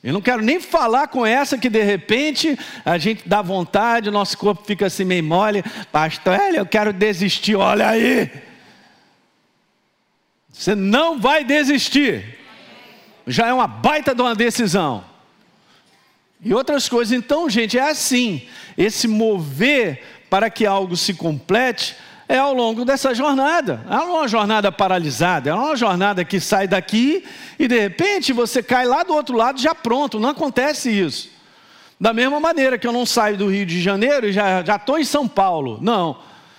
Eu 0.01 0.13
não 0.13 0.21
quero 0.21 0.41
nem 0.41 0.61
falar 0.61 1.07
com 1.09 1.25
essa 1.25 1.57
que 1.57 1.69
de 1.69 1.83
repente 1.83 2.57
a 2.85 2.97
gente 2.97 3.27
dá 3.27 3.41
vontade, 3.41 4.07
o 4.07 4.13
nosso 4.13 4.37
corpo 4.37 4.63
fica 4.65 4.85
assim 4.85 5.03
meio 5.03 5.23
mole. 5.23 5.61
Pastor, 5.91 6.39
eu 6.53 6.65
quero 6.65 6.93
desistir, 6.93 7.55
olha 7.55 7.89
aí. 7.89 8.31
Você 10.51 10.73
não 10.73 11.19
vai 11.19 11.43
desistir. 11.43 12.37
Já 13.27 13.47
é 13.47 13.53
uma 13.53 13.67
baita 13.67 14.15
de 14.15 14.21
uma 14.21 14.35
decisão. 14.35 15.03
E 16.41 16.53
outras 16.53 16.87
coisas. 16.87 17.11
Então, 17.11 17.49
gente, 17.49 17.77
é 17.77 17.89
assim. 17.89 18.47
Esse 18.77 19.07
mover 19.07 20.01
para 20.29 20.49
que 20.49 20.65
algo 20.65 20.95
se 20.95 21.13
complete 21.13 21.95
é 22.29 22.37
ao 22.37 22.53
longo 22.53 22.85
dessa 22.85 23.11
jornada. 23.15 23.83
É 23.89 23.95
uma 23.95 24.27
jornada 24.27 24.71
paralisada, 24.71 25.49
é 25.49 25.53
uma 25.53 25.75
jornada 25.75 26.23
que 26.23 26.39
sai 26.39 26.67
daqui 26.67 27.23
e 27.57 27.67
de 27.67 27.79
repente 27.79 28.31
você 28.31 28.61
cai 28.61 28.85
lá 28.85 29.01
do 29.01 29.15
outro 29.15 29.35
lado 29.35 29.59
já 29.59 29.73
pronto. 29.73 30.19
Não 30.19 30.29
acontece 30.29 30.91
isso. 30.91 31.31
Da 31.99 32.13
mesma 32.13 32.39
maneira 32.39 32.77
que 32.77 32.85
eu 32.85 32.93
não 32.93 33.03
saio 33.03 33.35
do 33.35 33.49
Rio 33.49 33.65
de 33.65 33.81
Janeiro 33.81 34.27
e 34.27 34.31
já 34.31 34.61
estou 34.61 34.99
em 34.99 35.03
São 35.03 35.27
Paulo. 35.27 35.79
Não. 35.81 36.17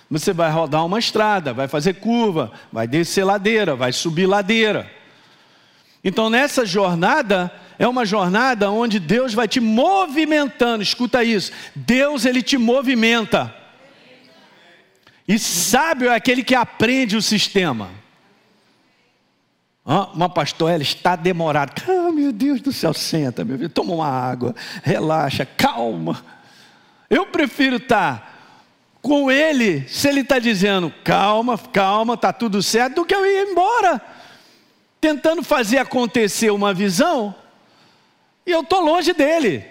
Você 0.09 0.33
vai 0.33 0.51
rodar 0.51 0.85
uma 0.85 0.99
estrada, 0.99 1.53
vai 1.53 1.69
fazer 1.69 1.93
curva, 1.93 2.51
vai 2.69 2.85
descer 2.85 3.23
ladeira, 3.23 3.73
vai 3.73 3.93
subir 3.93 4.25
ladeira. 4.25 4.91
Então 6.03 6.29
nessa 6.29 6.65
jornada 6.65 7.49
é 7.79 7.87
uma 7.87 8.05
jornada 8.05 8.69
onde 8.69 8.99
Deus 8.99 9.33
vai 9.33 9.47
te 9.47 9.61
movimentando. 9.61 10.83
Escuta 10.83 11.23
isso. 11.23 11.53
Deus 11.73 12.25
ele 12.25 12.41
te 12.41 12.57
movimenta. 12.57 13.60
E 15.31 15.39
sábio 15.39 16.09
é 16.09 16.15
aquele 16.15 16.43
que 16.43 16.53
aprende 16.53 17.15
o 17.15 17.21
sistema. 17.21 17.89
uma 19.85 20.27
pastor, 20.27 20.69
ela 20.69 20.83
está 20.83 21.15
demorada. 21.15 21.71
Ah, 21.87 22.11
meu 22.11 22.33
Deus 22.33 22.59
do 22.59 22.73
céu, 22.73 22.93
senta, 22.93 23.45
meu 23.45 23.57
filho, 23.57 23.69
toma 23.69 23.93
uma 23.93 24.09
água, 24.09 24.53
relaxa, 24.83 25.45
calma. 25.45 26.21
Eu 27.09 27.27
prefiro 27.27 27.77
estar 27.77 28.99
com 29.01 29.31
ele, 29.31 29.87
se 29.87 30.09
ele 30.09 30.19
está 30.19 30.37
dizendo 30.37 30.93
calma, 31.01 31.57
calma, 31.57 32.15
está 32.15 32.33
tudo 32.33 32.61
certo, 32.61 32.95
do 32.95 33.05
que 33.05 33.15
eu 33.15 33.25
ir 33.25 33.51
embora, 33.51 34.01
tentando 34.99 35.41
fazer 35.41 35.77
acontecer 35.77 36.51
uma 36.51 36.73
visão, 36.73 37.33
e 38.45 38.51
eu 38.51 38.59
estou 38.59 38.81
longe 38.81 39.13
dele. 39.13 39.65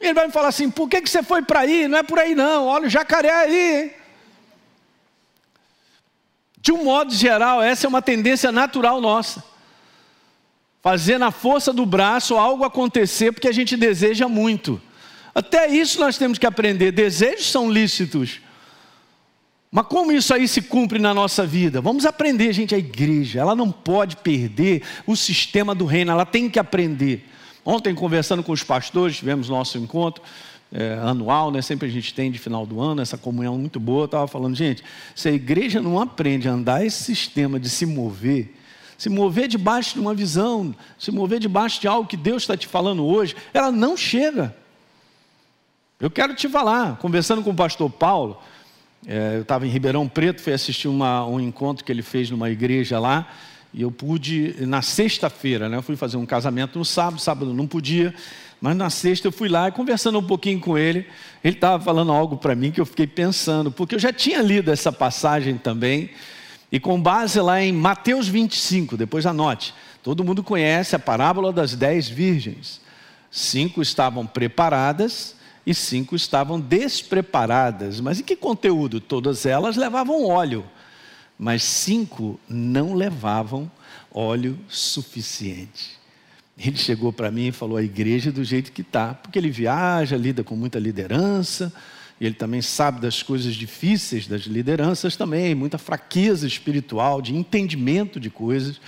Ele 0.00 0.14
vai 0.14 0.26
me 0.26 0.32
falar 0.32 0.48
assim: 0.48 0.68
por 0.68 0.88
que, 0.88 1.00
que 1.00 1.08
você 1.08 1.22
foi 1.22 1.42
para 1.42 1.60
aí? 1.60 1.86
Não 1.86 1.98
é 1.98 2.02
por 2.02 2.18
aí 2.18 2.34
não, 2.34 2.66
olha 2.66 2.88
o 2.88 2.90
jacaré 2.90 3.30
aí. 3.30 3.84
Hein? 3.84 3.97
De 6.60 6.72
um 6.72 6.84
modo 6.84 7.14
geral, 7.14 7.62
essa 7.62 7.86
é 7.86 7.88
uma 7.88 8.02
tendência 8.02 8.50
natural 8.50 9.00
nossa. 9.00 9.44
Fazer 10.80 11.18
na 11.18 11.30
força 11.30 11.72
do 11.72 11.84
braço 11.84 12.36
algo 12.36 12.64
acontecer 12.64 13.32
porque 13.32 13.48
a 13.48 13.52
gente 13.52 13.76
deseja 13.76 14.28
muito. 14.28 14.80
Até 15.34 15.68
isso 15.68 16.00
nós 16.00 16.18
temos 16.18 16.38
que 16.38 16.46
aprender. 16.46 16.92
Desejos 16.92 17.50
são 17.50 17.70
lícitos. 17.70 18.40
Mas 19.70 19.86
como 19.86 20.10
isso 20.12 20.32
aí 20.32 20.48
se 20.48 20.62
cumpre 20.62 20.98
na 20.98 21.12
nossa 21.12 21.46
vida? 21.46 21.80
Vamos 21.80 22.06
aprender, 22.06 22.52
gente. 22.52 22.74
A 22.74 22.78
igreja, 22.78 23.40
ela 23.40 23.54
não 23.54 23.70
pode 23.70 24.16
perder 24.16 24.82
o 25.06 25.14
sistema 25.14 25.74
do 25.74 25.84
reino, 25.84 26.10
ela 26.10 26.24
tem 26.24 26.48
que 26.48 26.58
aprender. 26.58 27.28
Ontem, 27.64 27.94
conversando 27.94 28.42
com 28.42 28.52
os 28.52 28.62
pastores, 28.62 29.18
tivemos 29.18 29.48
nosso 29.48 29.76
encontro 29.76 30.22
é, 30.72 30.94
anual, 31.02 31.50
né? 31.50 31.62
sempre 31.62 31.88
a 31.88 31.90
gente 31.90 32.12
tem 32.12 32.30
de 32.30 32.38
final 32.38 32.66
do 32.66 32.80
ano, 32.80 33.00
essa 33.00 33.16
comunhão 33.16 33.56
muito 33.58 33.80
boa. 33.80 34.04
Estava 34.04 34.26
falando, 34.26 34.54
gente, 34.54 34.84
se 35.14 35.28
a 35.28 35.32
igreja 35.32 35.80
não 35.80 36.00
aprende 36.00 36.48
a 36.48 36.52
andar 36.52 36.84
esse 36.84 37.02
sistema 37.02 37.58
de 37.58 37.68
se 37.68 37.86
mover, 37.86 38.54
se 38.96 39.08
mover 39.08 39.48
debaixo 39.48 39.94
de 39.94 40.00
uma 40.00 40.14
visão, 40.14 40.74
se 40.98 41.10
mover 41.10 41.38
debaixo 41.38 41.80
de 41.80 41.88
algo 41.88 42.08
que 42.08 42.16
Deus 42.16 42.42
está 42.42 42.56
te 42.56 42.66
falando 42.66 43.04
hoje, 43.04 43.34
ela 43.54 43.70
não 43.70 43.96
chega. 43.96 44.54
Eu 46.00 46.10
quero 46.10 46.34
te 46.34 46.48
falar, 46.48 46.96
conversando 46.98 47.42
com 47.42 47.50
o 47.50 47.54
pastor 47.54 47.90
Paulo, 47.90 48.38
é, 49.06 49.36
eu 49.36 49.42
estava 49.42 49.66
em 49.66 49.70
Ribeirão 49.70 50.08
Preto, 50.08 50.40
fui 50.40 50.52
assistir 50.52 50.88
uma, 50.88 51.24
um 51.26 51.40
encontro 51.40 51.84
que 51.84 51.90
ele 51.90 52.02
fez 52.02 52.30
numa 52.30 52.50
igreja 52.50 52.98
lá, 52.98 53.28
e 53.72 53.82
eu 53.82 53.90
pude, 53.90 54.54
na 54.60 54.80
sexta-feira, 54.80 55.68
né, 55.68 55.76
eu 55.76 55.82
fui 55.82 55.94
fazer 55.94 56.16
um 56.16 56.24
casamento 56.24 56.78
no 56.78 56.84
sábado, 56.84 57.20
sábado 57.20 57.52
não 57.52 57.66
podia, 57.66 58.14
mas 58.60 58.76
na 58.76 58.90
sexta 58.90 59.28
eu 59.28 59.32
fui 59.32 59.48
lá 59.48 59.68
e 59.68 59.72
conversando 59.72 60.18
um 60.18 60.22
pouquinho 60.22 60.58
com 60.60 60.76
ele, 60.76 61.06
ele 61.44 61.54
estava 61.54 61.82
falando 61.82 62.12
algo 62.12 62.36
para 62.36 62.54
mim 62.54 62.70
que 62.70 62.80
eu 62.80 62.86
fiquei 62.86 63.06
pensando, 63.06 63.70
porque 63.70 63.94
eu 63.94 63.98
já 63.98 64.12
tinha 64.12 64.42
lido 64.42 64.70
essa 64.70 64.90
passagem 64.90 65.56
também, 65.56 66.10
e 66.70 66.78
com 66.78 67.00
base 67.00 67.40
lá 67.40 67.62
em 67.62 67.72
Mateus 67.72 68.28
25, 68.28 68.96
depois 68.96 69.24
anote, 69.24 69.74
todo 70.02 70.24
mundo 70.24 70.42
conhece 70.42 70.94
a 70.94 70.98
parábola 70.98 71.52
das 71.52 71.74
dez 71.74 72.08
virgens. 72.08 72.80
Cinco 73.30 73.80
estavam 73.80 74.26
preparadas 74.26 75.34
e 75.66 75.74
cinco 75.74 76.16
estavam 76.16 76.58
despreparadas. 76.58 78.00
Mas 78.00 78.20
em 78.20 78.22
que 78.22 78.36
conteúdo? 78.36 79.00
Todas 79.00 79.46
elas 79.46 79.76
levavam 79.76 80.26
óleo, 80.26 80.64
mas 81.38 81.62
cinco 81.62 82.40
não 82.48 82.94
levavam 82.94 83.70
óleo 84.10 84.58
suficiente. 84.68 85.98
Ele 86.58 86.76
chegou 86.76 87.12
para 87.12 87.30
mim 87.30 87.48
e 87.48 87.52
falou: 87.52 87.76
a 87.76 87.82
igreja 87.82 88.30
é 88.30 88.32
do 88.32 88.42
jeito 88.42 88.72
que 88.72 88.82
está, 88.82 89.14
porque 89.14 89.38
ele 89.38 89.50
viaja, 89.50 90.16
lida 90.16 90.42
com 90.42 90.56
muita 90.56 90.78
liderança, 90.78 91.72
e 92.20 92.26
ele 92.26 92.34
também 92.34 92.60
sabe 92.60 93.00
das 93.00 93.22
coisas 93.22 93.54
difíceis 93.54 94.26
das 94.26 94.42
lideranças 94.42 95.16
também, 95.16 95.54
muita 95.54 95.78
fraqueza 95.78 96.46
espiritual, 96.46 97.22
de 97.22 97.34
entendimento 97.34 98.18
de 98.18 98.28
coisas. 98.28 98.80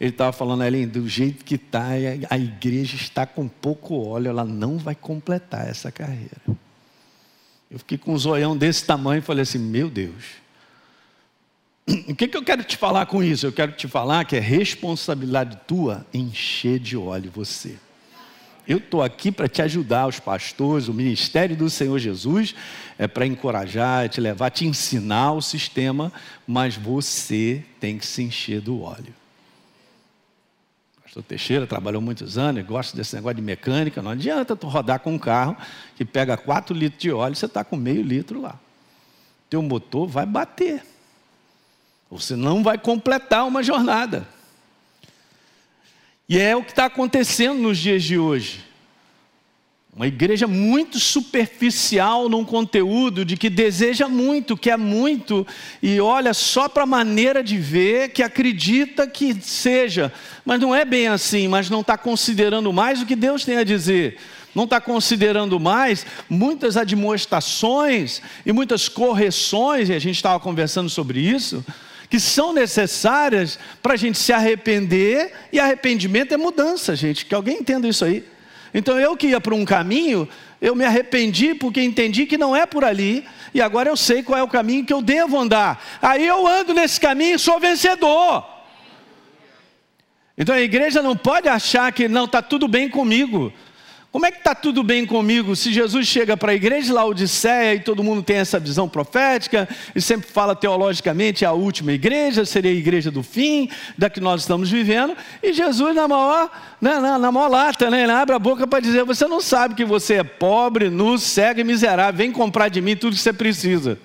Ele 0.00 0.10
estava 0.10 0.32
falando, 0.32 0.64
Ellen, 0.64 0.88
do 0.88 1.06
jeito 1.06 1.44
que 1.44 1.56
está, 1.56 1.88
a 2.30 2.38
igreja 2.38 2.96
está 2.96 3.26
com 3.26 3.46
pouco 3.46 3.94
óleo, 3.96 4.28
ela 4.28 4.46
não 4.46 4.78
vai 4.78 4.94
completar 4.94 5.68
essa 5.68 5.92
carreira. 5.92 6.40
Eu 7.70 7.78
fiquei 7.78 7.98
com 7.98 8.14
um 8.14 8.18
zoião 8.18 8.56
desse 8.56 8.84
tamanho 8.84 9.18
e 9.18 9.22
falei 9.22 9.42
assim: 9.42 9.58
meu 9.58 9.90
Deus. 9.90 10.40
O 11.86 12.14
que, 12.14 12.28
que 12.28 12.36
eu 12.36 12.44
quero 12.44 12.62
te 12.62 12.76
falar 12.76 13.06
com 13.06 13.22
isso? 13.22 13.46
Eu 13.46 13.52
quero 13.52 13.72
te 13.72 13.88
falar 13.88 14.24
que 14.24 14.36
é 14.36 14.40
responsabilidade 14.40 15.58
tua 15.66 16.06
encher 16.12 16.78
de 16.78 16.96
óleo 16.96 17.30
você. 17.34 17.76
Eu 18.68 18.78
estou 18.78 19.02
aqui 19.02 19.32
para 19.32 19.48
te 19.48 19.62
ajudar, 19.62 20.06
os 20.06 20.20
pastores, 20.20 20.86
o 20.86 20.94
ministério 20.94 21.56
do 21.56 21.68
Senhor 21.68 21.98
Jesus, 21.98 22.54
é 22.98 23.08
para 23.08 23.26
encorajar, 23.26 24.08
te 24.08 24.20
levar, 24.20 24.50
te 24.50 24.64
ensinar 24.64 25.32
o 25.32 25.42
sistema, 25.42 26.12
mas 26.46 26.76
você 26.76 27.64
tem 27.80 27.98
que 27.98 28.06
se 28.06 28.22
encher 28.22 28.60
do 28.60 28.82
óleo. 28.82 29.12
Pastor 31.02 31.24
Teixeira 31.24 31.66
trabalhou 31.66 32.00
muitos 32.00 32.38
anos, 32.38 32.64
gosta 32.64 32.96
desse 32.96 33.16
negócio 33.16 33.34
de 33.34 33.42
mecânica, 33.42 34.00
não 34.00 34.12
adianta 34.12 34.54
tu 34.54 34.68
rodar 34.68 35.00
com 35.00 35.14
um 35.14 35.18
carro 35.18 35.56
que 35.96 36.04
pega 36.04 36.36
4 36.36 36.72
litros 36.72 37.02
de 37.02 37.10
óleo, 37.10 37.34
você 37.34 37.46
está 37.46 37.64
com 37.64 37.76
meio 37.76 38.02
litro 38.02 38.40
lá. 38.40 38.56
Teu 39.48 39.60
motor 39.60 40.06
vai 40.06 40.24
bater. 40.24 40.84
Você 42.10 42.34
não 42.34 42.62
vai 42.62 42.76
completar 42.76 43.46
uma 43.46 43.62
jornada. 43.62 44.26
E 46.28 46.38
é 46.38 46.56
o 46.56 46.62
que 46.62 46.70
está 46.70 46.86
acontecendo 46.86 47.60
nos 47.60 47.78
dias 47.78 48.02
de 48.02 48.18
hoje. 48.18 48.64
Uma 49.94 50.06
igreja 50.06 50.46
muito 50.46 51.00
superficial 51.00 52.28
num 52.28 52.44
conteúdo 52.44 53.24
de 53.24 53.36
que 53.36 53.50
deseja 53.50 54.08
muito, 54.08 54.56
quer 54.56 54.78
muito, 54.78 55.44
e 55.82 56.00
olha 56.00 56.32
só 56.32 56.68
para 56.68 56.84
a 56.84 56.86
maneira 56.86 57.42
de 57.42 57.58
ver, 57.58 58.10
que 58.10 58.22
acredita 58.22 59.06
que 59.06 59.34
seja, 59.42 60.12
mas 60.44 60.60
não 60.60 60.74
é 60.74 60.84
bem 60.84 61.08
assim, 61.08 61.48
mas 61.48 61.68
não 61.68 61.80
está 61.80 61.98
considerando 61.98 62.72
mais 62.72 63.02
o 63.02 63.06
que 63.06 63.16
Deus 63.16 63.44
tem 63.44 63.56
a 63.56 63.64
dizer, 63.64 64.16
não 64.54 64.64
está 64.64 64.80
considerando 64.80 65.58
mais 65.58 66.06
muitas 66.28 66.76
admoestações 66.76 68.22
e 68.46 68.52
muitas 68.52 68.88
correções, 68.88 69.88
e 69.88 69.92
a 69.92 69.98
gente 69.98 70.16
estava 70.16 70.38
conversando 70.38 70.88
sobre 70.88 71.18
isso, 71.18 71.64
que 72.10 72.18
são 72.18 72.52
necessárias 72.52 73.56
para 73.80 73.94
a 73.94 73.96
gente 73.96 74.18
se 74.18 74.32
arrepender, 74.32 75.32
e 75.52 75.60
arrependimento 75.60 76.34
é 76.34 76.36
mudança, 76.36 76.96
gente, 76.96 77.24
que 77.24 77.34
alguém 77.34 77.58
entenda 77.58 77.86
isso 77.86 78.04
aí. 78.04 78.24
Então 78.74 78.98
eu 78.98 79.16
que 79.16 79.28
ia 79.28 79.40
para 79.40 79.54
um 79.54 79.64
caminho, 79.64 80.28
eu 80.60 80.74
me 80.74 80.84
arrependi 80.84 81.54
porque 81.54 81.80
entendi 81.80 82.26
que 82.26 82.36
não 82.36 82.54
é 82.54 82.66
por 82.66 82.84
ali, 82.84 83.24
e 83.54 83.62
agora 83.62 83.88
eu 83.88 83.96
sei 83.96 84.24
qual 84.24 84.38
é 84.38 84.42
o 84.42 84.48
caminho 84.48 84.84
que 84.84 84.92
eu 84.92 85.00
devo 85.00 85.38
andar. 85.38 85.82
Aí 86.02 86.26
eu 86.26 86.46
ando 86.46 86.74
nesse 86.74 87.00
caminho 87.00 87.36
e 87.36 87.38
sou 87.38 87.60
vencedor. 87.60 88.44
Então 90.36 90.54
a 90.54 90.60
igreja 90.60 91.00
não 91.00 91.16
pode 91.16 91.48
achar 91.48 91.92
que 91.92 92.08
não 92.08 92.24
está 92.24 92.42
tudo 92.42 92.66
bem 92.66 92.88
comigo. 92.88 93.52
Como 94.12 94.26
é 94.26 94.32
que 94.32 94.38
está 94.38 94.56
tudo 94.56 94.82
bem 94.82 95.06
comigo 95.06 95.54
se 95.54 95.72
Jesus 95.72 96.04
chega 96.08 96.36
para 96.36 96.50
a 96.50 96.54
igreja 96.54 96.88
de 96.88 96.92
Laodiceia 96.92 97.74
e 97.76 97.80
todo 97.80 98.02
mundo 98.02 98.24
tem 98.24 98.38
essa 98.38 98.58
visão 98.58 98.88
profética 98.88 99.68
e 99.94 100.00
sempre 100.00 100.28
fala 100.28 100.56
teologicamente 100.56 101.44
a 101.44 101.52
última 101.52 101.92
igreja, 101.92 102.44
seria 102.44 102.72
a 102.72 102.74
igreja 102.74 103.08
do 103.08 103.22
fim, 103.22 103.70
da 103.96 104.10
que 104.10 104.20
nós 104.20 104.40
estamos 104.40 104.68
vivendo, 104.68 105.16
e 105.40 105.52
Jesus 105.52 105.94
na 105.94 106.08
maior, 106.08 106.50
né, 106.80 106.98
na, 106.98 107.18
na 107.20 107.30
maior 107.30 107.48
lata, 107.48 107.88
né, 107.88 108.02
ele 108.02 108.10
abre 108.10 108.34
a 108.34 108.38
boca 108.38 108.66
para 108.66 108.80
dizer: 108.80 109.04
Você 109.04 109.28
não 109.28 109.40
sabe 109.40 109.76
que 109.76 109.84
você 109.84 110.14
é 110.14 110.24
pobre, 110.24 110.90
nu, 110.90 111.16
cego 111.16 111.60
e 111.60 111.64
miserável, 111.64 112.18
vem 112.18 112.32
comprar 112.32 112.68
de 112.68 112.80
mim 112.80 112.96
tudo 112.96 113.14
que 113.14 113.22
você 113.22 113.32
precisa. 113.32 113.96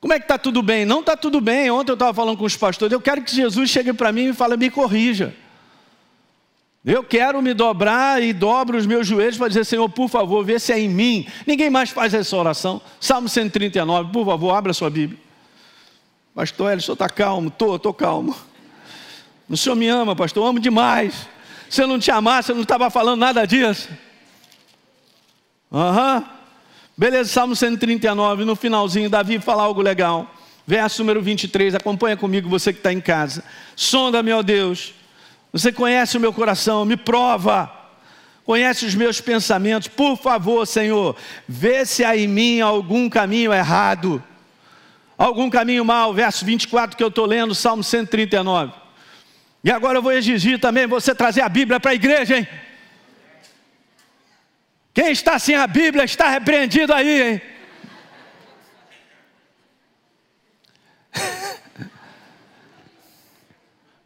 Como 0.00 0.12
é 0.12 0.18
que 0.18 0.24
está 0.24 0.38
tudo 0.38 0.60
bem? 0.60 0.84
Não 0.84 1.00
está 1.00 1.16
tudo 1.16 1.40
bem. 1.40 1.70
Ontem 1.70 1.92
eu 1.92 1.94
estava 1.94 2.14
falando 2.14 2.36
com 2.36 2.44
os 2.44 2.56
pastores, 2.56 2.92
eu 2.92 3.00
quero 3.00 3.22
que 3.22 3.34
Jesus 3.34 3.70
chegue 3.70 3.92
para 3.92 4.10
mim 4.10 4.30
e 4.30 4.32
fale, 4.32 4.56
me 4.56 4.70
corrija. 4.70 5.34
Eu 6.88 7.04
quero 7.04 7.42
me 7.42 7.52
dobrar 7.52 8.22
e 8.22 8.32
dobro 8.32 8.78
os 8.78 8.86
meus 8.86 9.06
joelhos 9.06 9.36
para 9.36 9.48
dizer, 9.48 9.66
Senhor, 9.66 9.86
por 9.90 10.08
favor, 10.08 10.42
vê 10.42 10.58
se 10.58 10.72
é 10.72 10.80
em 10.80 10.88
mim. 10.88 11.26
Ninguém 11.46 11.68
mais 11.68 11.90
faz 11.90 12.14
essa 12.14 12.34
oração. 12.34 12.80
Salmo 12.98 13.28
139, 13.28 14.10
por 14.10 14.24
favor, 14.24 14.54
abra 14.54 14.72
sua 14.72 14.88
Bíblia. 14.88 15.20
Pastor, 16.34 16.70
ele, 16.70 16.78
o 16.78 16.82
senhor 16.82 16.94
está 16.94 17.06
calmo? 17.06 17.48
Estou, 17.48 17.76
estou 17.76 17.92
calmo. 17.92 18.34
O 19.50 19.54
senhor 19.54 19.76
me 19.76 19.86
ama, 19.86 20.16
pastor, 20.16 20.42
eu 20.42 20.48
amo 20.48 20.58
demais. 20.58 21.28
Se 21.68 21.82
eu 21.82 21.86
não 21.86 21.98
te 21.98 22.10
amasse, 22.10 22.52
eu 22.52 22.54
não 22.54 22.62
estava 22.62 22.88
falando 22.88 23.20
nada 23.20 23.46
disso. 23.46 23.90
Aham. 25.70 26.16
Uhum. 26.16 26.24
Beleza, 26.96 27.30
Salmo 27.30 27.54
139, 27.54 28.46
no 28.46 28.56
finalzinho, 28.56 29.10
Davi 29.10 29.38
fala 29.40 29.62
algo 29.62 29.82
legal. 29.82 30.26
Verso 30.66 31.02
número 31.02 31.20
23, 31.20 31.74
acompanha 31.74 32.16
comigo, 32.16 32.48
você 32.48 32.72
que 32.72 32.78
está 32.78 32.94
em 32.94 33.00
casa. 33.00 33.44
Sonda, 33.76 34.22
meu 34.22 34.42
Deus 34.42 34.94
você 35.52 35.72
conhece 35.72 36.16
o 36.16 36.20
meu 36.20 36.32
coração, 36.32 36.84
me 36.84 36.96
prova. 36.96 37.72
Conhece 38.44 38.86
os 38.86 38.94
meus 38.94 39.20
pensamentos. 39.20 39.88
Por 39.88 40.16
favor, 40.16 40.66
Senhor, 40.66 41.16
vê 41.46 41.84
se 41.84 42.04
há 42.04 42.16
em 42.16 42.26
mim 42.26 42.60
algum 42.60 43.08
caminho 43.08 43.52
errado. 43.52 44.22
Algum 45.16 45.50
caminho 45.50 45.84
mal. 45.84 46.14
Verso 46.14 46.44
24 46.44 46.96
que 46.96 47.02
eu 47.02 47.08
estou 47.08 47.26
lendo, 47.26 47.54
Salmo 47.54 47.84
139. 47.84 48.72
E 49.62 49.70
agora 49.70 49.98
eu 49.98 50.02
vou 50.02 50.12
exigir 50.12 50.58
também 50.58 50.86
você 50.86 51.14
trazer 51.14 51.42
a 51.42 51.48
Bíblia 51.48 51.80
para 51.80 51.90
a 51.90 51.94
igreja, 51.94 52.38
hein? 52.38 52.48
Quem 54.94 55.10
está 55.10 55.38
sem 55.38 55.54
a 55.54 55.66
Bíblia 55.66 56.04
está 56.04 56.28
repreendido 56.28 56.92
aí, 56.92 57.32
hein? 57.32 57.42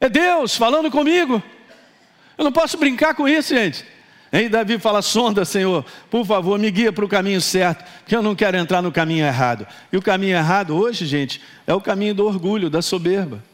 Deus 0.09 0.56
falando 0.56 0.90
comigo. 0.90 1.42
Eu 2.37 2.44
não 2.44 2.52
posso 2.52 2.76
brincar 2.76 3.14
com 3.14 3.28
isso, 3.28 3.54
gente. 3.54 3.85
Aí 4.32 4.49
Davi 4.49 4.78
fala: 4.78 5.02
sonda, 5.02 5.44
Senhor, 5.44 5.85
por 6.11 6.25
favor, 6.25 6.59
me 6.59 6.71
guia 6.71 6.92
para 6.92 7.04
o 7.04 7.09
caminho 7.09 7.40
certo, 7.40 7.85
porque 8.00 8.16
eu 8.16 8.23
não 8.23 8.35
quero 8.35 8.56
entrar 8.56 8.80
no 8.80 8.90
caminho 8.90 9.26
errado. 9.26 9.66
E 9.92 9.97
o 9.97 10.02
caminho 10.02 10.37
errado 10.37 10.75
hoje, 10.75 11.04
gente, 11.04 11.40
é 11.66 11.75
o 11.75 11.80
caminho 11.80 12.14
do 12.14 12.26
orgulho, 12.26 12.71
da 12.71 12.80
soberba. 12.80 13.44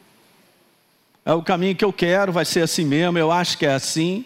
É 1.24 1.32
o 1.32 1.42
caminho 1.42 1.76
que 1.76 1.84
eu 1.84 1.92
quero, 1.92 2.32
vai 2.32 2.44
ser 2.44 2.62
assim 2.62 2.84
mesmo, 2.84 3.18
eu 3.18 3.30
acho 3.30 3.58
que 3.58 3.66
é 3.66 3.74
assim. 3.74 4.24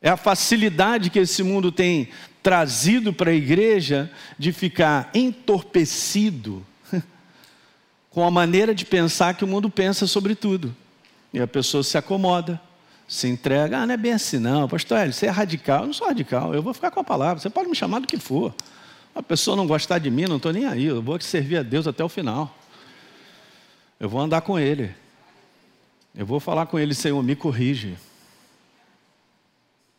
É 0.00 0.08
a 0.08 0.16
facilidade 0.16 1.10
que 1.10 1.20
esse 1.20 1.44
mundo 1.44 1.70
tem 1.70 2.08
trazido 2.42 3.12
para 3.12 3.30
a 3.30 3.34
igreja 3.34 4.10
de 4.36 4.50
ficar 4.50 5.10
entorpecido 5.14 6.66
com 8.12 8.24
a 8.24 8.30
maneira 8.30 8.74
de 8.74 8.84
pensar 8.84 9.34
que 9.34 9.44
o 9.44 9.48
mundo 9.48 9.70
pensa 9.70 10.06
sobre 10.06 10.34
tudo. 10.34 10.74
E 11.32 11.40
a 11.40 11.46
pessoa 11.46 11.82
se 11.82 11.96
acomoda, 11.96 12.60
se 13.08 13.26
entrega. 13.26 13.78
Ah, 13.78 13.86
não 13.86 13.94
é 13.94 13.96
bem 13.96 14.12
assim, 14.12 14.38
não, 14.38 14.68
pastor 14.68 14.98
Hélio, 14.98 15.14
você 15.14 15.26
é 15.26 15.30
radical. 15.30 15.80
Eu 15.80 15.86
não 15.86 15.94
sou 15.94 16.06
radical, 16.06 16.54
eu 16.54 16.62
vou 16.62 16.74
ficar 16.74 16.90
com 16.90 17.00
a 17.00 17.04
palavra. 17.04 17.40
Você 17.40 17.48
pode 17.48 17.68
me 17.68 17.74
chamar 17.74 18.00
do 18.00 18.06
que 18.06 18.18
for. 18.18 18.54
A 19.14 19.22
pessoa 19.22 19.56
não 19.56 19.66
gostar 19.66 19.98
de 19.98 20.10
mim, 20.10 20.26
não 20.26 20.36
estou 20.36 20.52
nem 20.52 20.66
aí. 20.66 20.84
Eu 20.84 21.02
vou 21.02 21.18
servir 21.20 21.56
a 21.56 21.62
Deus 21.62 21.86
até 21.86 22.04
o 22.04 22.08
final. 22.08 22.54
Eu 23.98 24.08
vou 24.08 24.20
andar 24.20 24.42
com 24.42 24.58
Ele. 24.58 24.94
Eu 26.14 26.26
vou 26.26 26.38
falar 26.38 26.66
com 26.66 26.78
Ele, 26.78 26.94
Senhor, 26.94 27.22
me 27.22 27.34
corrige. 27.34 27.96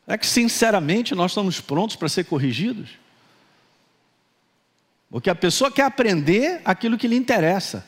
É 0.06 0.18
que, 0.18 0.28
sinceramente, 0.28 1.16
nós 1.16 1.32
estamos 1.32 1.60
prontos 1.60 1.96
para 1.96 2.10
ser 2.10 2.26
corrigidos? 2.26 2.90
Porque 5.10 5.30
a 5.30 5.36
pessoa 5.36 5.72
quer 5.72 5.86
aprender 5.86 6.62
aquilo 6.66 6.98
que 6.98 7.08
lhe 7.08 7.16
interessa, 7.16 7.86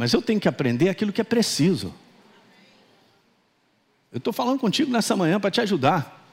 mas 0.00 0.14
eu 0.14 0.22
tenho 0.22 0.40
que 0.40 0.48
aprender 0.48 0.88
aquilo 0.88 1.12
que 1.12 1.20
é 1.20 1.24
preciso. 1.24 1.92
Eu 4.10 4.16
estou 4.16 4.32
falando 4.32 4.58
contigo 4.58 4.90
nessa 4.90 5.14
manhã 5.14 5.38
para 5.38 5.50
te 5.50 5.60
ajudar. 5.60 6.24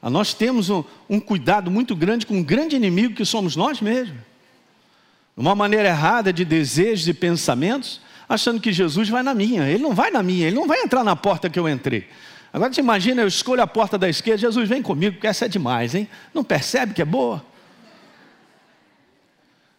A 0.00 0.08
nós 0.08 0.32
temos 0.32 0.70
um, 0.70 0.84
um, 1.08 1.18
cuidado 1.18 1.72
muito 1.72 1.96
grande 1.96 2.24
com 2.24 2.34
um 2.34 2.42
grande 2.44 2.76
inimigo 2.76 3.16
que 3.16 3.24
somos 3.24 3.56
nós 3.56 3.80
mesmos. 3.80 4.16
Uma 5.36 5.56
maneira 5.56 5.88
errada 5.88 6.32
de 6.32 6.44
desejos 6.44 7.08
e 7.08 7.12
pensamentos, 7.12 8.00
achando 8.28 8.60
que 8.60 8.72
Jesus 8.72 9.08
vai 9.08 9.24
na 9.24 9.34
minha. 9.34 9.68
Ele 9.68 9.82
não 9.82 9.92
vai 9.92 10.12
na 10.12 10.22
minha, 10.22 10.46
ele 10.46 10.54
não 10.54 10.68
vai 10.68 10.80
entrar 10.80 11.02
na 11.02 11.16
porta 11.16 11.50
que 11.50 11.58
eu 11.58 11.68
entrei. 11.68 12.06
Agora 12.52 12.72
você 12.72 12.80
imagina, 12.80 13.22
eu 13.22 13.26
escolho 13.26 13.60
a 13.60 13.66
porta 13.66 13.98
da 13.98 14.08
esquerda, 14.08 14.38
Jesus 14.38 14.68
vem 14.68 14.82
comigo, 14.82 15.16
porque 15.16 15.26
essa 15.26 15.46
é 15.46 15.48
demais, 15.48 15.96
hein? 15.96 16.08
Não 16.32 16.44
percebe 16.44 16.94
que 16.94 17.02
é 17.02 17.04
boa? 17.04 17.44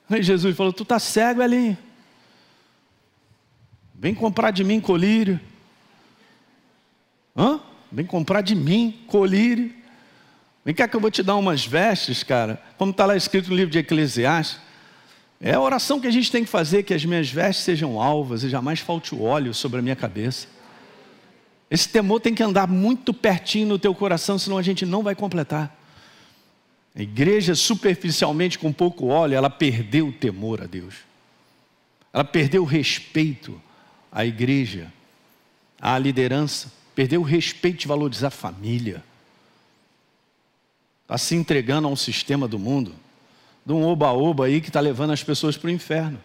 Aí 0.09 0.21
Jesus 0.21 0.53
falou: 0.53 0.73
Tu 0.73 0.83
está 0.83 0.99
cego, 0.99 1.41
Elinho. 1.41 1.77
Vem 4.01 4.15
comprar 4.15 4.49
de 4.49 4.63
mim 4.63 4.81
colírio. 4.81 5.39
Hã? 7.37 7.59
Vem 7.91 8.03
comprar 8.03 8.41
de 8.41 8.55
mim 8.55 8.99
colírio. 9.05 9.71
Vem 10.65 10.73
cá 10.73 10.87
que 10.87 10.95
eu 10.95 10.99
vou 10.99 11.11
te 11.11 11.21
dar 11.21 11.35
umas 11.35 11.67
vestes, 11.67 12.23
cara. 12.23 12.59
Como 12.79 12.89
está 12.89 13.05
lá 13.05 13.15
escrito 13.15 13.51
no 13.51 13.55
livro 13.55 13.69
de 13.69 13.77
Eclesiastes. 13.77 14.59
É 15.39 15.53
a 15.53 15.61
oração 15.61 15.99
que 15.99 16.07
a 16.07 16.11
gente 16.11 16.31
tem 16.31 16.43
que 16.43 16.49
fazer, 16.49 16.81
que 16.81 16.95
as 16.95 17.05
minhas 17.05 17.29
vestes 17.29 17.63
sejam 17.63 18.01
alvas 18.01 18.41
e 18.41 18.49
jamais 18.49 18.79
falte 18.79 19.13
o 19.13 19.21
óleo 19.21 19.53
sobre 19.53 19.77
a 19.77 19.83
minha 19.83 19.95
cabeça. 19.95 20.47
Esse 21.69 21.87
temor 21.87 22.21
tem 22.21 22.33
que 22.33 22.41
andar 22.41 22.67
muito 22.67 23.13
pertinho 23.13 23.67
no 23.67 23.77
teu 23.77 23.93
coração, 23.93 24.39
senão 24.39 24.57
a 24.57 24.63
gente 24.63 24.83
não 24.83 25.03
vai 25.03 25.13
completar. 25.13 25.77
A 26.95 27.03
igreja, 27.03 27.53
superficialmente, 27.53 28.57
com 28.57 28.73
pouco 28.73 29.05
óleo, 29.05 29.35
ela 29.35 29.49
perdeu 29.49 30.07
o 30.07 30.11
temor 30.11 30.63
a 30.63 30.65
Deus. 30.65 30.95
Ela 32.11 32.23
perdeu 32.23 32.63
o 32.63 32.65
respeito 32.65 33.61
à 34.11 34.25
igreja, 34.25 34.91
à 35.79 35.97
liderança. 35.97 36.71
Perdeu 36.93 37.21
o 37.21 37.23
respeito 37.23 37.79
de 37.79 37.87
valorizar 37.87 38.27
a 38.27 38.31
família. 38.31 39.03
Está 41.03 41.17
se 41.17 41.35
entregando 41.35 41.87
a 41.87 41.91
um 41.91 41.95
sistema 41.95 42.47
do 42.47 42.59
mundo, 42.59 42.93
de 43.65 43.73
um 43.73 43.83
oba-oba 43.85 44.45
aí 44.45 44.61
que 44.61 44.69
está 44.69 44.79
levando 44.79 45.11
as 45.11 45.23
pessoas 45.23 45.57
para 45.57 45.67
o 45.67 45.71
inferno. 45.71 46.19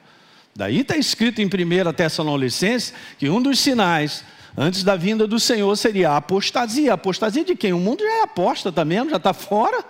Daí 0.54 0.80
está 0.80 0.96
escrito 0.96 1.40
em 1.40 1.46
1 1.46 1.92
Tessalonicenses 1.92 2.94
que 3.18 3.28
um 3.28 3.42
dos 3.42 3.58
sinais 3.58 4.24
antes 4.56 4.82
da 4.82 4.96
vinda 4.96 5.26
do 5.26 5.38
Senhor 5.38 5.74
seria 5.76 6.10
a 6.10 6.16
apostasia. 6.16 6.92
A 6.92 6.94
apostasia 6.94 7.44
de 7.44 7.54
quem? 7.54 7.72
O 7.72 7.78
mundo 7.78 8.02
já 8.02 8.20
é 8.20 8.22
apóstata 8.22 8.84
mesmo, 8.84 9.10
já 9.10 9.18
está 9.18 9.34
fora, 9.34 9.84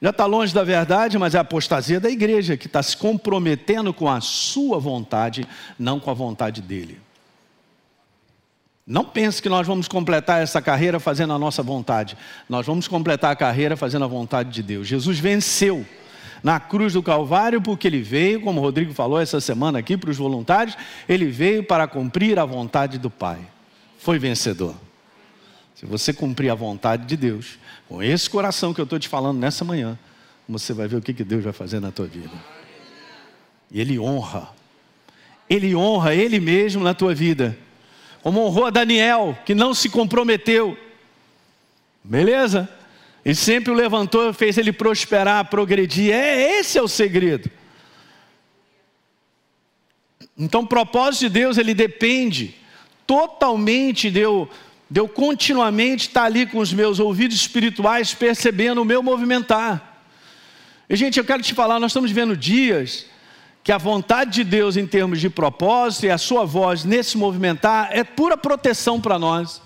já 0.00 0.10
está 0.10 0.26
longe 0.26 0.52
da 0.52 0.62
verdade, 0.62 1.18
mas 1.18 1.34
é 1.34 1.38
a 1.38 1.40
apostasia 1.40 1.98
da 1.98 2.10
igreja, 2.10 2.56
que 2.56 2.66
está 2.66 2.82
se 2.82 2.96
comprometendo 2.96 3.92
com 3.94 4.08
a 4.08 4.20
sua 4.20 4.78
vontade, 4.78 5.46
não 5.78 5.98
com 5.98 6.10
a 6.10 6.14
vontade 6.14 6.60
dele. 6.60 7.00
Não 8.88 9.04
pense 9.04 9.42
que 9.42 9.50
nós 9.50 9.66
vamos 9.66 9.86
completar 9.86 10.42
essa 10.42 10.62
carreira 10.62 10.98
fazendo 10.98 11.34
a 11.34 11.38
nossa 11.38 11.62
vontade. 11.62 12.16
Nós 12.48 12.64
vamos 12.64 12.88
completar 12.88 13.30
a 13.30 13.36
carreira 13.36 13.76
fazendo 13.76 14.06
a 14.06 14.08
vontade 14.08 14.50
de 14.50 14.62
Deus. 14.62 14.88
Jesus 14.88 15.18
venceu 15.18 15.84
na 16.42 16.58
cruz 16.58 16.94
do 16.94 17.02
Calvário 17.02 17.60
porque 17.60 17.86
ele 17.86 18.00
veio, 18.00 18.40
como 18.40 18.60
o 18.60 18.62
Rodrigo 18.62 18.94
falou 18.94 19.20
essa 19.20 19.42
semana 19.42 19.78
aqui 19.78 19.94
para 19.94 20.08
os 20.08 20.16
voluntários, 20.16 20.74
ele 21.06 21.26
veio 21.26 21.62
para 21.62 21.86
cumprir 21.86 22.38
a 22.38 22.46
vontade 22.46 22.96
do 22.96 23.10
Pai. 23.10 23.40
Foi 23.98 24.18
vencedor. 24.18 24.74
Se 25.74 25.84
você 25.84 26.10
cumprir 26.10 26.48
a 26.48 26.54
vontade 26.54 27.04
de 27.04 27.14
Deus, 27.14 27.58
com 27.90 28.02
esse 28.02 28.30
coração 28.30 28.72
que 28.72 28.80
eu 28.80 28.84
estou 28.84 28.98
te 28.98 29.06
falando 29.06 29.38
nessa 29.38 29.66
manhã, 29.66 29.98
você 30.48 30.72
vai 30.72 30.88
ver 30.88 30.96
o 30.96 31.02
que 31.02 31.12
Deus 31.12 31.44
vai 31.44 31.52
fazer 31.52 31.78
na 31.78 31.92
tua 31.92 32.06
vida. 32.06 32.32
E 33.70 33.82
Ele 33.82 33.98
honra. 33.98 34.48
Ele 35.50 35.76
honra 35.76 36.14
Ele 36.14 36.40
mesmo 36.40 36.82
na 36.82 36.94
tua 36.94 37.14
vida 37.14 37.54
como 38.28 38.44
honrou 38.44 38.66
a 38.66 38.70
Daniel, 38.70 39.38
que 39.46 39.54
não 39.54 39.72
se 39.72 39.88
comprometeu. 39.88 40.76
Beleza? 42.04 42.68
E 43.24 43.34
sempre 43.34 43.72
o 43.72 43.74
levantou, 43.74 44.34
fez 44.34 44.58
ele 44.58 44.70
prosperar, 44.70 45.48
progredir. 45.48 46.12
É 46.12 46.58
esse 46.58 46.76
é 46.76 46.82
o 46.82 46.86
segredo. 46.86 47.50
Então, 50.36 50.60
o 50.60 50.66
propósito 50.66 51.20
de 51.20 51.28
Deus, 51.30 51.56
ele 51.56 51.72
depende 51.72 52.54
totalmente 53.06 54.10
de 54.10 54.20
eu, 54.20 54.46
de 54.90 55.00
eu 55.00 55.08
continuamente 55.08 56.08
estar 56.08 56.24
ali 56.24 56.44
com 56.44 56.58
os 56.58 56.70
meus 56.70 57.00
ouvidos 57.00 57.34
espirituais, 57.34 58.12
percebendo 58.12 58.82
o 58.82 58.84
meu 58.84 59.02
movimentar. 59.02 60.04
E, 60.86 60.94
gente, 60.96 61.18
eu 61.18 61.24
quero 61.24 61.42
te 61.42 61.54
falar, 61.54 61.80
nós 61.80 61.92
estamos 61.92 62.10
vivendo 62.10 62.36
dias 62.36 63.06
que 63.68 63.72
a 63.72 63.76
vontade 63.76 64.30
de 64.30 64.44
Deus 64.44 64.78
em 64.78 64.86
termos 64.86 65.20
de 65.20 65.28
propósito 65.28 66.06
e 66.06 66.10
a 66.10 66.16
sua 66.16 66.46
voz 66.46 66.84
nesse 66.84 67.18
movimentar 67.18 67.90
é 67.92 68.02
pura 68.02 68.34
proteção 68.34 68.98
para 68.98 69.18
nós. 69.18 69.60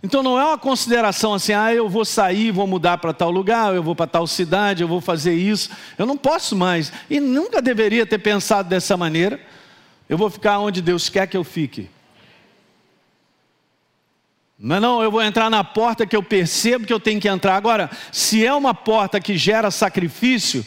Então 0.00 0.22
não 0.22 0.38
é 0.38 0.44
uma 0.44 0.56
consideração 0.56 1.34
assim, 1.34 1.52
ah, 1.52 1.74
eu 1.74 1.88
vou 1.88 2.04
sair, 2.04 2.52
vou 2.52 2.68
mudar 2.68 2.98
para 2.98 3.12
tal 3.12 3.32
lugar, 3.32 3.74
eu 3.74 3.82
vou 3.82 3.96
para 3.96 4.06
tal 4.06 4.28
cidade, 4.28 4.80
eu 4.80 4.86
vou 4.86 5.00
fazer 5.00 5.34
isso. 5.34 5.70
Eu 5.98 6.06
não 6.06 6.16
posso 6.16 6.54
mais. 6.54 6.92
E 7.10 7.18
nunca 7.18 7.60
deveria 7.60 8.06
ter 8.06 8.18
pensado 8.18 8.68
dessa 8.68 8.96
maneira. 8.96 9.40
Eu 10.08 10.16
vou 10.16 10.30
ficar 10.30 10.60
onde 10.60 10.80
Deus 10.80 11.08
quer 11.08 11.26
que 11.26 11.36
eu 11.36 11.42
fique. 11.42 11.90
Não, 14.56 14.76
é 14.76 14.78
não, 14.78 15.02
eu 15.02 15.10
vou 15.10 15.20
entrar 15.20 15.50
na 15.50 15.64
porta 15.64 16.06
que 16.06 16.14
eu 16.14 16.22
percebo 16.22 16.86
que 16.86 16.92
eu 16.92 17.00
tenho 17.00 17.20
que 17.20 17.28
entrar. 17.28 17.56
Agora, 17.56 17.90
se 18.12 18.46
é 18.46 18.54
uma 18.54 18.72
porta 18.72 19.20
que 19.20 19.36
gera 19.36 19.72
sacrifício, 19.72 20.64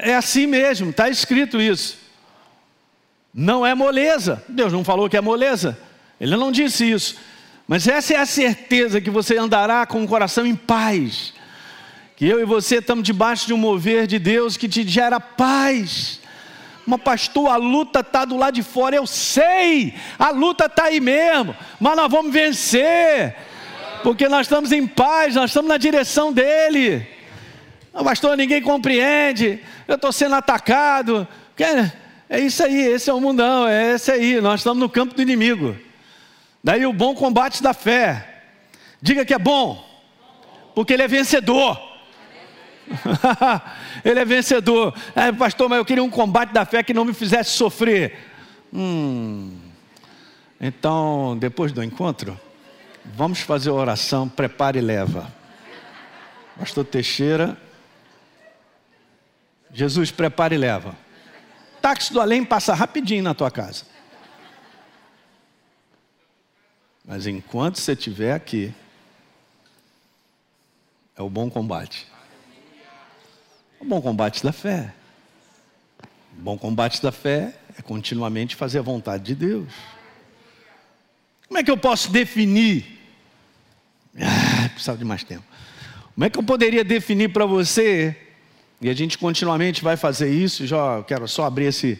é 0.00 0.14
assim 0.14 0.46
mesmo, 0.46 0.90
está 0.90 1.08
escrito 1.08 1.60
isso. 1.60 1.98
Não 3.32 3.64
é 3.64 3.74
moleza. 3.74 4.42
Deus 4.48 4.72
não 4.72 4.82
falou 4.82 5.08
que 5.08 5.16
é 5.16 5.20
moleza. 5.20 5.78
Ele 6.20 6.36
não 6.36 6.50
disse 6.50 6.90
isso. 6.90 7.16
Mas 7.68 7.86
essa 7.86 8.14
é 8.14 8.16
a 8.16 8.26
certeza 8.26 9.00
que 9.00 9.10
você 9.10 9.36
andará 9.36 9.84
com 9.86 10.02
o 10.02 10.08
coração 10.08 10.46
em 10.46 10.56
paz. 10.56 11.34
Que 12.16 12.26
eu 12.26 12.40
e 12.40 12.44
você 12.44 12.76
estamos 12.76 13.04
debaixo 13.04 13.46
de 13.46 13.52
um 13.52 13.58
mover 13.58 14.06
de 14.06 14.18
Deus 14.18 14.56
que 14.56 14.68
te 14.68 14.88
gera 14.88 15.20
paz. 15.20 16.20
Mas, 16.86 17.02
pastor, 17.02 17.50
a 17.50 17.56
luta 17.56 18.00
está 18.00 18.24
do 18.24 18.36
lado 18.36 18.54
de 18.54 18.62
fora, 18.62 18.96
eu 18.96 19.06
sei, 19.06 19.92
a 20.16 20.30
luta 20.30 20.66
está 20.66 20.84
aí 20.84 21.00
mesmo, 21.00 21.54
mas 21.80 21.96
nós 21.96 22.08
vamos 22.08 22.32
vencer, 22.32 23.34
porque 24.04 24.28
nós 24.28 24.46
estamos 24.46 24.70
em 24.70 24.86
paz, 24.86 25.34
nós 25.34 25.50
estamos 25.50 25.68
na 25.68 25.78
direção 25.78 26.32
dEle. 26.32 27.15
Não, 27.96 28.04
pastor, 28.04 28.36
ninguém 28.36 28.60
compreende, 28.60 29.58
eu 29.88 29.94
estou 29.94 30.12
sendo 30.12 30.34
atacado. 30.34 31.26
É 32.28 32.38
isso 32.38 32.62
aí, 32.62 32.78
esse 32.78 33.08
é 33.08 33.14
o 33.14 33.18
mundão, 33.18 33.66
é 33.66 33.94
esse 33.94 34.12
aí, 34.12 34.38
nós 34.38 34.60
estamos 34.60 34.78
no 34.78 34.90
campo 34.90 35.14
do 35.14 35.22
inimigo. 35.22 35.74
Daí 36.62 36.84
o 36.84 36.92
bom 36.92 37.14
combate 37.14 37.62
da 37.62 37.72
fé. 37.72 38.42
Diga 39.00 39.24
que 39.24 39.32
é 39.32 39.38
bom, 39.38 39.82
porque 40.74 40.92
ele 40.92 41.04
é 41.04 41.08
vencedor. 41.08 41.80
ele 44.04 44.20
é 44.20 44.24
vencedor. 44.26 44.94
É, 45.14 45.32
pastor, 45.32 45.66
mas 45.66 45.78
eu 45.78 45.84
queria 45.86 46.04
um 46.04 46.10
combate 46.10 46.52
da 46.52 46.66
fé 46.66 46.82
que 46.82 46.92
não 46.92 47.06
me 47.06 47.14
fizesse 47.14 47.52
sofrer. 47.52 48.18
Hum. 48.74 49.56
Então, 50.60 51.34
depois 51.40 51.72
do 51.72 51.82
encontro, 51.82 52.38
vamos 53.14 53.40
fazer 53.40 53.70
a 53.70 53.74
oração, 53.74 54.28
prepare 54.28 54.80
e 54.80 54.82
leva. 54.82 55.32
Pastor 56.58 56.84
Teixeira 56.84 57.56
Jesus 59.76 60.10
prepara 60.10 60.54
e 60.54 60.56
leva. 60.58 60.96
Táxi 61.82 62.10
do 62.10 62.18
além 62.18 62.42
passa 62.42 62.72
rapidinho 62.72 63.22
na 63.22 63.34
tua 63.34 63.50
casa. 63.50 63.84
Mas 67.04 67.26
enquanto 67.26 67.78
você 67.78 67.92
estiver 67.92 68.32
aqui, 68.32 68.72
é 71.14 71.20
o 71.20 71.28
bom 71.28 71.50
combate. 71.50 72.06
O 73.78 73.84
bom 73.84 74.00
combate 74.00 74.42
da 74.42 74.50
fé. 74.50 74.94
O 76.38 76.40
bom 76.40 76.56
combate 76.56 77.02
da 77.02 77.12
fé 77.12 77.54
é 77.78 77.82
continuamente 77.82 78.56
fazer 78.56 78.78
a 78.78 78.82
vontade 78.82 79.24
de 79.24 79.34
Deus. 79.34 79.74
Como 81.46 81.58
é 81.58 81.62
que 81.62 81.70
eu 81.70 81.76
posso 81.76 82.10
definir? 82.10 82.98
Ah, 84.18 84.70
precisava 84.70 84.96
de 84.96 85.04
mais 85.04 85.22
tempo. 85.22 85.44
Como 86.14 86.24
é 86.24 86.30
que 86.30 86.38
eu 86.38 86.42
poderia 86.42 86.82
definir 86.82 87.30
para 87.30 87.44
você? 87.44 88.25
E 88.80 88.90
a 88.90 88.94
gente 88.94 89.16
continuamente 89.16 89.82
vai 89.82 89.96
fazer 89.96 90.30
isso. 90.30 90.66
Já 90.66 91.02
quero 91.04 91.26
só 91.26 91.46
abrir 91.46 91.64
esse, 91.66 91.98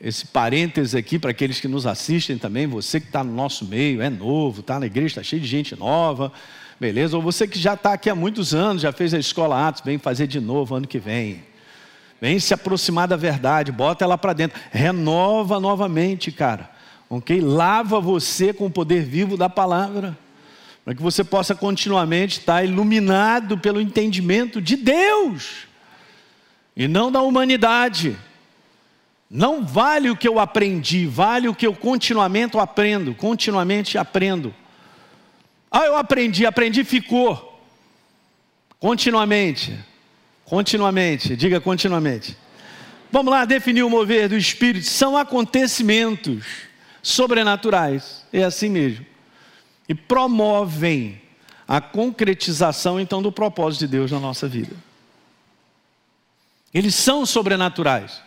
esse 0.00 0.26
parênteses 0.26 0.94
aqui 0.94 1.18
para 1.18 1.30
aqueles 1.30 1.60
que 1.60 1.68
nos 1.68 1.86
assistem 1.86 2.38
também. 2.38 2.66
Você 2.66 3.00
que 3.00 3.06
está 3.06 3.22
no 3.22 3.32
nosso 3.32 3.66
meio, 3.66 4.00
é 4.00 4.08
novo, 4.08 4.60
está 4.60 4.80
na 4.80 4.86
igreja, 4.86 5.08
está 5.08 5.22
cheio 5.22 5.42
de 5.42 5.48
gente 5.48 5.76
nova, 5.76 6.32
beleza? 6.80 7.16
Ou 7.16 7.22
você 7.22 7.46
que 7.46 7.58
já 7.58 7.74
está 7.74 7.92
aqui 7.92 8.08
há 8.08 8.14
muitos 8.14 8.54
anos, 8.54 8.82
já 8.82 8.92
fez 8.92 9.12
a 9.12 9.18
escola 9.18 9.68
Atos, 9.68 9.82
vem 9.84 9.98
fazer 9.98 10.26
de 10.26 10.40
novo 10.40 10.74
ano 10.74 10.88
que 10.88 10.98
vem. 10.98 11.44
Vem 12.18 12.38
se 12.38 12.52
aproximar 12.54 13.08
da 13.08 13.16
verdade, 13.16 13.72
bota 13.72 14.04
ela 14.04 14.16
para 14.16 14.32
dentro, 14.32 14.58
renova 14.70 15.60
novamente, 15.60 16.32
cara. 16.32 16.70
Ok? 17.08 17.40
Lava 17.40 18.00
você 18.00 18.52
com 18.52 18.66
o 18.66 18.70
poder 18.70 19.02
vivo 19.02 19.36
da 19.36 19.48
palavra 19.48 20.16
para 20.84 20.94
que 20.94 21.02
você 21.02 21.22
possa 21.22 21.54
continuamente 21.54 22.38
estar 22.38 22.64
iluminado 22.64 23.58
pelo 23.58 23.80
entendimento 23.80 24.62
de 24.62 24.76
Deus 24.76 25.69
e 26.76 26.88
não 26.88 27.10
da 27.10 27.20
humanidade. 27.22 28.16
Não 29.30 29.64
vale 29.64 30.10
o 30.10 30.16
que 30.16 30.26
eu 30.26 30.40
aprendi, 30.40 31.06
vale 31.06 31.48
o 31.48 31.54
que 31.54 31.66
eu 31.66 31.74
continuamente 31.74 32.58
aprendo, 32.58 33.14
continuamente 33.14 33.96
aprendo. 33.96 34.54
Ah, 35.70 35.86
eu 35.86 35.96
aprendi, 35.96 36.44
aprendi, 36.44 36.82
ficou. 36.82 37.46
Continuamente, 38.80 39.78
continuamente, 40.44 41.36
diga 41.36 41.60
continuamente. 41.60 42.36
Vamos 43.12 43.30
lá 43.30 43.44
definir 43.44 43.82
o 43.82 43.90
mover 43.90 44.28
do 44.28 44.36
Espírito. 44.36 44.86
São 44.86 45.16
acontecimentos 45.16 46.44
sobrenaturais, 47.02 48.24
é 48.32 48.42
assim 48.42 48.68
mesmo 48.68 49.10
e 49.90 49.94
promovem 49.94 51.20
a 51.66 51.80
concretização 51.80 53.00
então 53.00 53.20
do 53.20 53.32
propósito 53.32 53.80
de 53.80 53.88
Deus 53.88 54.12
na 54.12 54.20
nossa 54.20 54.46
vida. 54.46 54.72
Eles 56.72 56.94
são 56.94 57.26
sobrenaturais. 57.26 58.22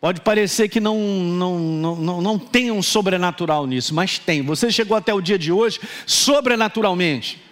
Pode 0.00 0.20
parecer 0.20 0.68
que 0.68 0.80
não, 0.80 0.98
não, 0.98 1.58
não, 1.58 1.96
não, 1.96 2.20
não 2.20 2.38
tem 2.38 2.70
um 2.70 2.82
sobrenatural 2.82 3.66
nisso, 3.66 3.94
mas 3.94 4.18
tem. 4.18 4.42
Você 4.42 4.70
chegou 4.70 4.96
até 4.96 5.14
o 5.14 5.20
dia 5.20 5.38
de 5.38 5.50
hoje 5.50 5.80
sobrenaturalmente. 6.06 7.42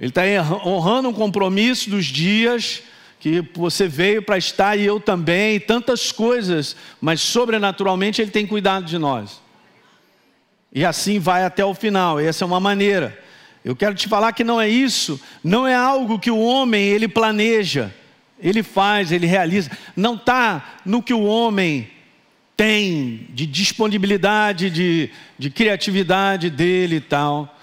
Ele 0.00 0.08
está 0.08 0.22
honrando 0.66 1.08
um 1.08 1.12
compromisso 1.12 1.88
dos 1.88 2.04
dias 2.06 2.82
que 3.20 3.40
você 3.54 3.88
veio 3.88 4.22
para 4.22 4.36
estar 4.36 4.76
e 4.76 4.84
eu 4.84 5.00
também, 5.00 5.56
e 5.56 5.60
tantas 5.60 6.12
coisas, 6.12 6.76
mas 7.00 7.20
sobrenaturalmente 7.20 8.20
Ele 8.20 8.30
tem 8.30 8.46
cuidado 8.46 8.84
de 8.84 8.98
nós. 8.98 9.40
E 10.72 10.84
assim 10.84 11.18
vai 11.18 11.44
até 11.44 11.64
o 11.64 11.74
final. 11.74 12.20
Essa 12.20 12.44
é 12.44 12.46
uma 12.46 12.60
maneira. 12.60 13.18
Eu 13.64 13.74
quero 13.74 13.94
te 13.94 14.08
falar 14.08 14.32
que 14.32 14.44
não 14.44 14.60
é 14.60 14.68
isso, 14.68 15.20
não 15.42 15.66
é 15.66 15.74
algo 15.74 16.18
que 16.18 16.30
o 16.30 16.38
homem 16.38 16.84
ele 16.84 17.08
planeja, 17.08 17.92
ele 18.38 18.62
faz, 18.62 19.12
ele 19.12 19.26
realiza. 19.26 19.70
Não 19.94 20.14
está 20.14 20.80
no 20.84 21.02
que 21.02 21.14
o 21.14 21.24
homem 21.24 21.90
tem 22.56 23.28
de 23.30 23.46
disponibilidade, 23.46 24.70
de, 24.70 25.10
de 25.38 25.50
criatividade 25.50 26.50
dele 26.50 26.96
e 26.96 27.00
tal. 27.00 27.54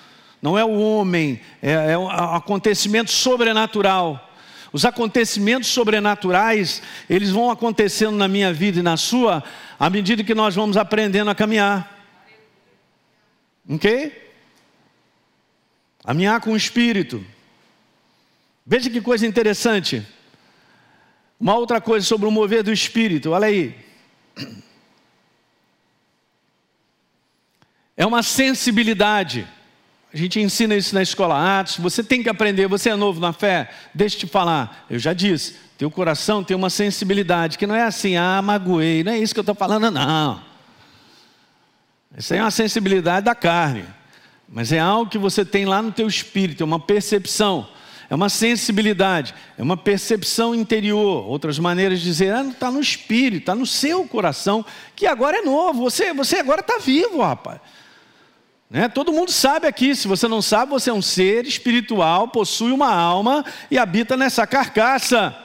Não 0.42 0.58
é 0.58 0.64
o 0.64 0.78
homem, 0.80 1.40
é, 1.62 1.94
é 1.94 1.98
um 1.98 2.10
acontecimento 2.10 3.12
sobrenatural. 3.12 4.32
Os 4.72 4.86
acontecimentos 4.86 5.70
sobrenaturais, 5.70 6.82
eles 7.10 7.30
vão 7.30 7.50
acontecendo 7.50 8.18
na 8.18 8.28
minha 8.28 8.52
vida 8.52 8.80
e 8.80 8.84
na 8.84 8.98
sua, 8.98 9.44
à 9.80 9.90
medida 9.90 10.24
que 10.24 10.34
nós 10.34 10.56
vamos 10.56 10.78
aprendendo 10.78 11.30
a 11.30 11.36
caminhar. 11.36 11.90
Ok? 13.70 14.12
Caminhar 16.04 16.42
com 16.42 16.52
o 16.52 16.58
Espírito. 16.58 17.24
Veja 18.66 18.90
que 18.90 19.00
coisa 19.00 19.26
interessante. 19.26 20.06
Uma 21.44 21.56
outra 21.56 21.82
coisa 21.82 22.06
sobre 22.06 22.26
o 22.26 22.32
mover 22.32 22.64
do 22.64 22.72
Espírito, 22.72 23.32
olha 23.32 23.48
aí. 23.48 23.76
É 27.98 28.06
uma 28.06 28.24
sensibilidade. 28.24 29.46
A 30.14 30.16
gente 30.16 30.40
ensina 30.40 30.74
isso 30.74 30.96
na 30.96 31.02
escola 31.02 31.60
Atos. 31.60 31.76
Você 31.80 32.02
tem 32.02 32.24
que 32.24 32.30
aprender, 32.30 32.68
você 32.68 32.92
é 32.92 32.96
novo 32.96 33.20
na 33.20 33.34
fé, 33.34 33.70
deixa 33.94 34.16
eu 34.16 34.20
te 34.22 34.28
falar. 34.28 34.86
Eu 34.90 34.98
já 34.98 35.12
disse, 35.12 35.58
teu 35.78 35.92
coração 35.92 36.46
tem 36.46 36.56
uma 36.56 36.70
sensibilidade, 36.70 37.58
que 37.58 37.68
não 37.68 37.76
é 37.76 37.84
assim, 37.84 38.16
ah, 38.16 38.42
magoei, 38.42 39.04
não 39.04 39.12
é 39.12 39.20
isso 39.20 39.34
que 39.34 39.40
eu 39.42 39.42
estou 39.42 39.54
falando, 39.54 39.92
não. 39.92 40.42
Isso 42.18 42.32
aí 42.32 42.40
é 42.40 42.42
uma 42.42 42.52
sensibilidade 42.52 43.26
da 43.26 43.36
carne, 43.36 43.84
mas 44.48 44.72
é 44.72 44.80
algo 44.80 45.12
que 45.12 45.18
você 45.18 45.44
tem 45.44 45.66
lá 45.66 45.82
no 45.82 45.92
teu 45.92 46.08
espírito, 46.08 46.64
é 46.64 46.66
uma 46.66 46.80
percepção, 46.80 47.68
é 48.14 48.16
uma 48.16 48.30
sensibilidade, 48.30 49.34
é 49.58 49.64
uma 49.64 49.76
percepção 49.76 50.54
interior. 50.54 51.28
Outras 51.28 51.58
maneiras 51.58 51.98
de 52.00 52.06
dizer, 52.06 52.32
ah, 52.32 52.44
está 52.44 52.70
no 52.70 52.80
espírito, 52.80 53.40
está 53.40 53.56
no 53.56 53.66
seu 53.66 54.06
coração, 54.06 54.64
que 54.96 55.08
agora 55.08 55.38
é 55.38 55.42
novo, 55.42 55.82
você, 55.82 56.14
você 56.14 56.36
agora 56.36 56.62
está 56.62 56.78
vivo, 56.78 57.24
rapaz. 57.24 57.60
Né? 58.70 58.88
Todo 58.88 59.12
mundo 59.12 59.32
sabe 59.32 59.66
aqui, 59.66 59.96
se 59.96 60.08
você 60.08 60.28
não 60.28 60.44
sabe, 60.44 60.70
você 60.70 60.92
é 60.92 60.94
um 60.94 61.02
ser 61.02 61.48
espiritual, 61.48 62.28
possui 62.28 62.72
uma 62.72 62.94
alma 62.94 63.44
e 63.72 63.80
habita 63.80 64.16
nessa 64.16 64.46
carcaça. 64.46 65.36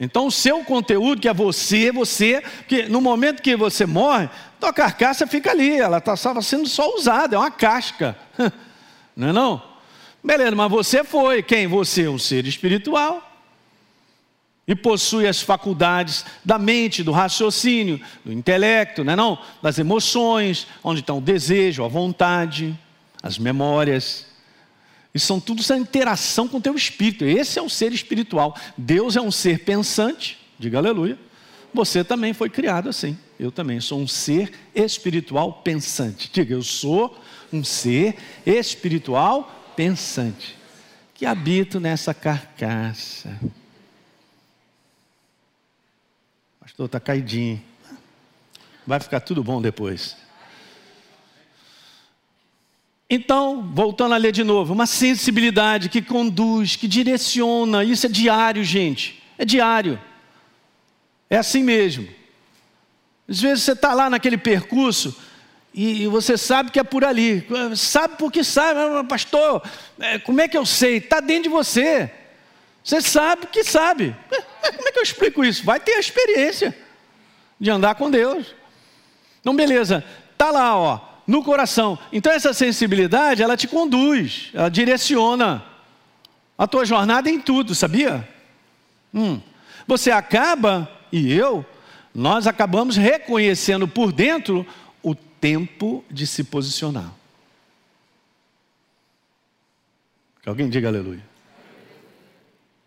Então 0.00 0.26
o 0.26 0.30
seu 0.32 0.64
conteúdo, 0.64 1.20
que 1.20 1.28
é 1.28 1.32
você, 1.32 1.92
você, 1.92 2.42
que 2.66 2.88
no 2.88 3.00
momento 3.00 3.40
que 3.40 3.54
você 3.54 3.86
morre, 3.86 4.28
tua 4.58 4.72
carcaça 4.72 5.24
fica 5.24 5.52
ali, 5.52 5.78
ela 5.78 5.98
estava 5.98 6.34
tá, 6.34 6.42
sendo 6.42 6.68
só 6.68 6.92
usada, 6.96 7.36
é 7.36 7.38
uma 7.38 7.52
casca. 7.52 8.18
Não 9.14 9.28
é 9.28 9.32
não? 9.32 9.69
Beleza, 10.22 10.54
mas 10.54 10.70
você 10.70 11.02
foi, 11.02 11.42
quem? 11.42 11.66
Você 11.66 12.02
é 12.02 12.10
um 12.10 12.18
ser 12.18 12.46
espiritual. 12.46 13.26
E 14.68 14.74
possui 14.74 15.26
as 15.26 15.40
faculdades 15.40 16.24
da 16.44 16.58
mente, 16.58 17.02
do 17.02 17.10
raciocínio, 17.10 18.00
do 18.24 18.32
intelecto, 18.32 19.02
não 19.02 19.14
é 19.14 19.16
não? 19.16 19.38
Das 19.60 19.78
emoções, 19.78 20.66
onde 20.84 21.00
está 21.00 21.12
o 21.12 21.20
desejo, 21.20 21.82
a 21.82 21.88
vontade, 21.88 22.78
as 23.22 23.38
memórias. 23.38 24.26
E 25.12 25.18
são 25.18 25.40
tudo 25.40 25.60
essa 25.60 25.76
interação 25.76 26.46
com 26.46 26.58
o 26.58 26.60
teu 26.60 26.74
espírito. 26.76 27.24
Esse 27.24 27.58
é 27.58 27.62
o 27.62 27.68
ser 27.68 27.92
espiritual. 27.92 28.54
Deus 28.76 29.16
é 29.16 29.20
um 29.20 29.32
ser 29.32 29.64
pensante, 29.64 30.38
diga 30.58 30.78
aleluia. 30.78 31.18
Você 31.72 32.04
também 32.04 32.32
foi 32.32 32.50
criado 32.50 32.88
assim. 32.88 33.18
Eu 33.38 33.50
também 33.50 33.80
sou 33.80 33.98
um 34.00 34.06
ser 34.06 34.52
espiritual 34.74 35.54
pensante. 35.64 36.30
Diga, 36.32 36.54
eu 36.54 36.62
sou 36.62 37.18
um 37.52 37.64
ser 37.64 38.16
espiritual 38.46 39.42
pensante 39.42 39.59
que 41.14 41.26
habito 41.26 41.80
nessa 41.80 42.12
carcaça. 42.14 43.38
Pastor, 46.60 46.86
está 46.86 47.00
caidinho. 47.00 47.62
Vai 48.86 49.00
ficar 49.00 49.20
tudo 49.20 49.44
bom 49.44 49.60
depois. 49.60 50.16
Então, 53.08 53.70
voltando 53.74 54.14
a 54.14 54.16
ler 54.16 54.32
de 54.32 54.44
novo, 54.44 54.72
uma 54.72 54.86
sensibilidade 54.86 55.88
que 55.88 56.00
conduz, 56.00 56.76
que 56.76 56.86
direciona, 56.86 57.82
isso 57.82 58.06
é 58.06 58.08
diário, 58.08 58.62
gente, 58.62 59.20
é 59.36 59.44
diário, 59.44 60.00
é 61.28 61.36
assim 61.36 61.64
mesmo. 61.64 62.08
Às 63.28 63.40
vezes 63.40 63.64
você 63.64 63.72
está 63.72 63.94
lá 63.94 64.08
naquele 64.08 64.38
percurso 64.38 65.16
e 65.72 66.06
você 66.08 66.36
sabe 66.36 66.70
que 66.70 66.80
é 66.80 66.82
por 66.82 67.04
ali, 67.04 67.46
sabe 67.76 68.16
porque 68.18 68.42
sabe, 68.42 68.80
pastor, 69.08 69.62
é, 70.00 70.18
como 70.18 70.40
é 70.40 70.48
que 70.48 70.58
eu 70.58 70.66
sei? 70.66 70.96
Está 70.96 71.20
dentro 71.20 71.44
de 71.44 71.48
você, 71.48 72.10
você 72.82 73.00
sabe 73.00 73.46
que 73.46 73.62
sabe. 73.62 74.14
Como 74.76 74.88
é 74.88 74.92
que 74.92 74.98
eu 74.98 75.02
explico 75.02 75.44
isso? 75.44 75.64
Vai 75.64 75.80
ter 75.80 75.92
a 75.94 76.00
experiência 76.00 76.76
de 77.58 77.70
andar 77.70 77.94
com 77.94 78.10
Deus. 78.10 78.54
Então, 79.40 79.54
beleza, 79.54 80.04
está 80.32 80.50
lá, 80.50 80.76
ó 80.76 81.10
no 81.30 81.44
coração. 81.44 81.96
Então 82.12 82.32
essa 82.32 82.52
sensibilidade, 82.52 83.40
ela 83.40 83.56
te 83.56 83.68
conduz, 83.68 84.50
ela 84.52 84.68
direciona 84.68 85.64
a 86.58 86.66
tua 86.66 86.84
jornada 86.84 87.30
em 87.30 87.38
tudo, 87.38 87.72
sabia? 87.72 88.28
Hum. 89.14 89.40
Você 89.86 90.10
acaba, 90.10 90.90
e 91.12 91.32
eu, 91.32 91.64
nós 92.12 92.48
acabamos 92.48 92.96
reconhecendo 92.96 93.86
por 93.86 94.10
dentro 94.10 94.66
tempo 95.40 96.04
de 96.10 96.26
se 96.26 96.44
posicionar. 96.44 97.12
Que 100.42 100.48
alguém 100.48 100.68
diga 100.68 100.88
aleluia. 100.88 101.22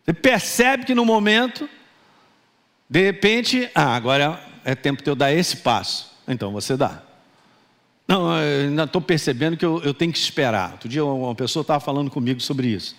Você 0.04 0.14
percebe 0.14 0.86
que 0.86 0.94
no 0.94 1.06
momento, 1.06 1.70
de 2.90 3.02
repente, 3.02 3.70
ah, 3.74 3.96
agora 3.96 4.44
é 4.66 4.76
tempo 4.76 5.04
de 5.04 5.10
eu 5.10 5.16
dar 5.16 5.32
esse 5.32 5.58
passo. 5.58 6.12
Então 6.28 6.52
você 6.52 6.76
dá. 6.76 7.02
Não, 8.08 8.38
eu 8.38 8.68
ainda 8.68 8.84
estou 8.84 9.02
percebendo 9.02 9.56
que 9.56 9.66
eu, 9.66 9.82
eu, 9.84 9.94
tenho 9.94 10.12
que 10.12 10.18
esperar. 10.18 10.74
Outro 10.74 10.90
dia 10.90 11.04
uma 11.06 11.34
pessoa 11.34 11.62
estava 11.62 11.80
falando 11.80 12.12
comigo 12.12 12.42
sobre 12.42 12.68
isso. 12.68 12.96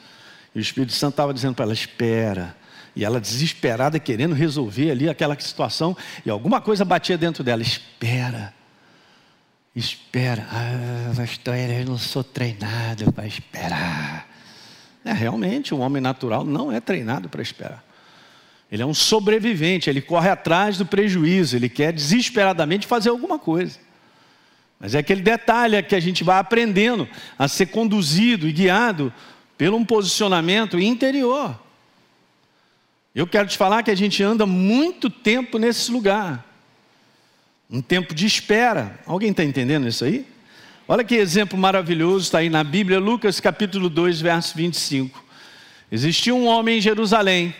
E 0.55 0.59
o 0.59 0.61
Espírito 0.61 0.93
Santo 0.93 1.13
estava 1.13 1.35
dizendo 1.35 1.55
para 1.55 1.65
ela: 1.65 1.75
espera. 1.75 2.57
E 2.97 3.05
ela 3.05 3.21
desesperada, 3.21 3.99
querendo 3.99 4.35
resolver 4.35 4.91
ali 4.91 5.09
aquela 5.09 5.39
situação, 5.39 5.97
e 6.25 6.31
alguma 6.31 6.61
coisa 6.61 6.85
batia 6.85 7.19
dentro 7.19 7.45
dela: 7.45 7.61
espera. 7.61 8.55
Espera. 9.75 10.47
Ah, 10.51 11.13
pastor, 11.17 11.57
eu 11.57 11.85
não 11.85 11.99
sou 11.99 12.23
treinado 12.23 13.13
para 13.13 13.27
esperar. 13.27 14.29
É, 15.05 15.13
realmente, 15.13 15.75
o 15.75 15.79
homem 15.79 16.01
natural 16.01 16.45
não 16.45 16.71
é 16.71 16.81
treinado 16.81 17.29
para 17.29 17.43
esperar. 17.43 17.85
Ele 18.71 18.83
é 18.83 18.87
um 18.87 18.95
sobrevivente, 18.95 19.91
ele 19.91 20.01
corre 20.01 20.31
atrás 20.31 20.79
do 20.79 20.87
prejuízo, 20.87 21.57
ele 21.57 21.69
quer 21.69 21.93
desesperadamente 21.93 22.87
fazer 22.87 23.11
alguma 23.11 23.39
coisa. 23.39 23.79
Mas 24.81 24.95
é 24.95 24.99
aquele 24.99 25.23
detalhe 25.23 25.83
que 25.83 25.95
a 25.95 26.01
gente 26.01 26.25
vai 26.25 26.39
aprendendo 26.39 27.09
a 27.39 27.49
ser 27.49 27.67
conduzido 27.67 28.49
e 28.49 28.53
guiado 28.53 29.13
pelo 29.57 29.77
um 29.77 29.85
posicionamento 29.85 30.79
interior. 30.79 31.59
Eu 33.15 33.27
quero 33.27 33.47
te 33.47 33.57
falar 33.57 33.83
que 33.83 33.91
a 33.91 33.95
gente 33.95 34.23
anda 34.23 34.45
muito 34.45 35.09
tempo 35.09 35.59
nesse 35.59 35.93
lugar. 35.93 36.45
Um 37.75 37.83
tempo 37.83 38.15
de 38.15 38.25
espera. 38.25 39.01
Alguém 39.05 39.33
está 39.33 39.43
entendendo 39.43 39.89
isso 39.89 40.05
aí? 40.05 40.25
Olha 40.87 41.03
que 41.03 41.17
exemplo 41.17 41.59
maravilhoso 41.59 42.27
está 42.27 42.39
aí 42.39 42.49
na 42.49 42.63
Bíblia, 42.63 43.01
Lucas 43.01 43.41
capítulo 43.41 43.91
2, 43.91 44.21
verso 44.21 44.57
25. 44.57 45.25
Existia 45.91 46.33
um 46.33 46.47
homem 46.47 46.79
em 46.79 46.81
Jerusalém, 46.81 47.53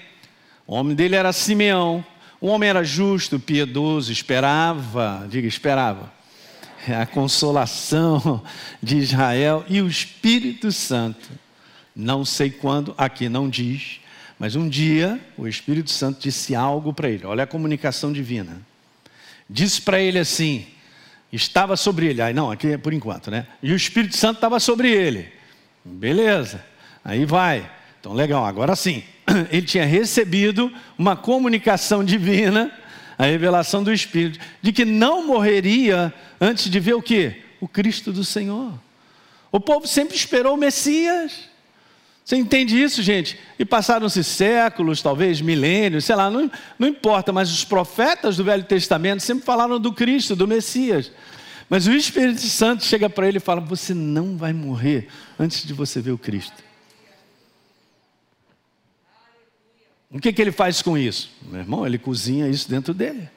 o 0.69 0.77
nome 0.77 0.95
dele 0.95 1.17
era 1.17 1.33
Simeão. 1.33 2.07
Um 2.41 2.47
homem 2.47 2.69
era 2.69 2.85
justo, 2.85 3.41
piedoso, 3.41 4.13
esperava, 4.13 5.27
diga, 5.29 5.49
esperava, 5.49 6.13
a 6.87 7.07
consolação 7.07 8.41
de 8.81 8.99
Israel 8.99 9.65
e 9.69 9.83
o 9.83 9.89
Espírito 9.89 10.71
Santo. 10.71 11.29
Não 11.97 12.25
sei 12.25 12.51
quando, 12.51 12.95
aqui 12.97 13.29
não 13.29 13.49
diz, 13.49 13.99
mas 14.39 14.55
um 14.55 14.69
dia 14.69 15.19
o 15.37 15.49
Espírito 15.49 15.91
Santo 15.91 16.21
disse 16.21 16.55
algo 16.55 16.93
para 16.93 17.11
ele. 17.11 17.27
Olha 17.27 17.43
a 17.43 17.49
comunicação 17.49 18.13
divina. 18.13 18.63
Disse 19.49 19.81
para 19.83 20.01
ele 20.01 20.19
assim: 20.19 20.67
estava 21.33 21.77
sobre 21.77 22.07
ele. 22.07 22.23
Aí 22.23 22.33
não, 22.33 22.51
aqui 22.51 22.69
é 22.69 22.79
por 22.79 22.93
enquanto, 22.93 23.31
né? 23.31 23.47
E 23.63 23.73
o 23.73 23.77
Espírito 23.77 24.17
Santo 24.17 24.37
estava 24.37 24.61
sobre 24.61 24.91
ele. 24.91 25.33
Beleza. 25.85 26.65
Aí 27.05 27.25
vai. 27.25 27.71
Então, 28.01 28.13
legal, 28.13 28.45
agora 28.45 28.75
sim. 28.75 29.03
Ele 29.51 29.67
tinha 29.67 29.85
recebido 29.85 30.73
uma 30.99 31.17
comunicação 31.17 32.05
divina, 32.05 32.73
a 33.19 33.25
revelação 33.25 33.83
do 33.83 33.93
Espírito, 33.93 34.39
de 34.61 34.73
que 34.73 34.85
não 34.85 35.27
morreria 35.27 36.13
antes 36.41 36.71
de 36.71 36.81
ver 36.81 36.95
o 36.95 37.03
que? 37.03 37.43
O 37.61 37.69
Cristo 37.69 38.13
do 38.13 38.25
Senhor. 38.25 38.73
O 39.53 39.61
povo 39.61 39.87
sempre 39.87 40.17
esperou 40.17 40.55
o 40.55 40.59
Messias. 40.59 41.49
Você 42.25 42.37
entende 42.37 42.81
isso, 42.81 43.03
gente? 43.03 43.39
E 43.59 43.67
passaram-se 43.67 44.25
séculos, 44.25 45.03
talvez 45.03 45.43
milênios, 45.43 46.07
sei 46.07 46.17
lá, 46.17 46.31
não, 46.31 46.51
não 46.79 46.89
importa, 46.89 47.33
mas 47.33 47.53
os 47.53 47.65
profetas 47.65 48.39
do 48.39 48.45
Velho 48.45 48.65
Testamento 48.65 49.21
sempre 49.21 49.45
falaram 49.45 49.79
do 49.79 49.93
Cristo, 49.93 50.35
do 50.35 50.49
Messias. 50.49 51.13
Mas 51.69 51.87
o 51.87 51.93
Espírito 51.93 52.41
Santo 52.41 52.83
chega 52.85 53.11
para 53.11 53.29
ele 53.29 53.37
e 53.37 53.41
fala: 53.41 53.61
Você 53.61 53.93
não 53.93 54.39
vai 54.39 54.55
morrer 54.55 55.09
antes 55.39 55.67
de 55.67 55.75
você 55.75 56.01
ver 56.01 56.13
o 56.13 56.19
Cristo. 56.19 56.65
O 60.11 60.19
que, 60.19 60.33
que 60.33 60.41
ele 60.41 60.53
faz 60.53 60.81
com 60.81 60.97
isso? 60.97 61.31
Meu 61.43 61.61
irmão, 61.61 61.87
ele 61.87 61.99
cozinha 61.99 62.49
isso 62.49 62.71
dentro 62.71 62.95
dele. 62.95 63.29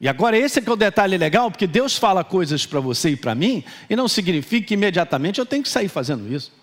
E 0.00 0.08
agora 0.08 0.38
esse 0.38 0.58
é 0.58 0.62
que 0.62 0.68
é 0.68 0.72
o 0.72 0.76
detalhe 0.76 1.18
legal, 1.18 1.50
porque 1.50 1.66
Deus 1.66 1.98
fala 1.98 2.24
coisas 2.24 2.64
para 2.64 2.80
você 2.80 3.10
e 3.10 3.16
para 3.16 3.34
mim, 3.34 3.62
e 3.90 3.96
não 3.96 4.08
significa 4.08 4.68
que 4.68 4.74
imediatamente 4.74 5.38
eu 5.38 5.46
tenho 5.46 5.62
que 5.62 5.68
sair 5.68 5.88
fazendo 5.88 6.32
isso. 6.32 6.61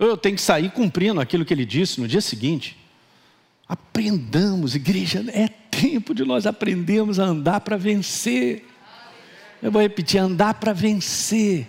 Eu 0.00 0.16
tenho 0.16 0.34
que 0.34 0.40
sair 0.40 0.70
cumprindo 0.70 1.20
aquilo 1.20 1.44
que 1.44 1.52
ele 1.52 1.66
disse 1.66 2.00
no 2.00 2.08
dia 2.08 2.22
seguinte. 2.22 2.74
Aprendamos, 3.68 4.74
igreja, 4.74 5.22
é 5.28 5.46
tempo 5.46 6.14
de 6.14 6.24
nós 6.24 6.46
aprendermos 6.46 7.20
a 7.20 7.24
andar 7.24 7.60
para 7.60 7.76
vencer. 7.76 8.64
Eu 9.62 9.70
vou 9.70 9.82
repetir: 9.82 10.18
andar 10.18 10.54
para 10.54 10.72
vencer. 10.72 11.68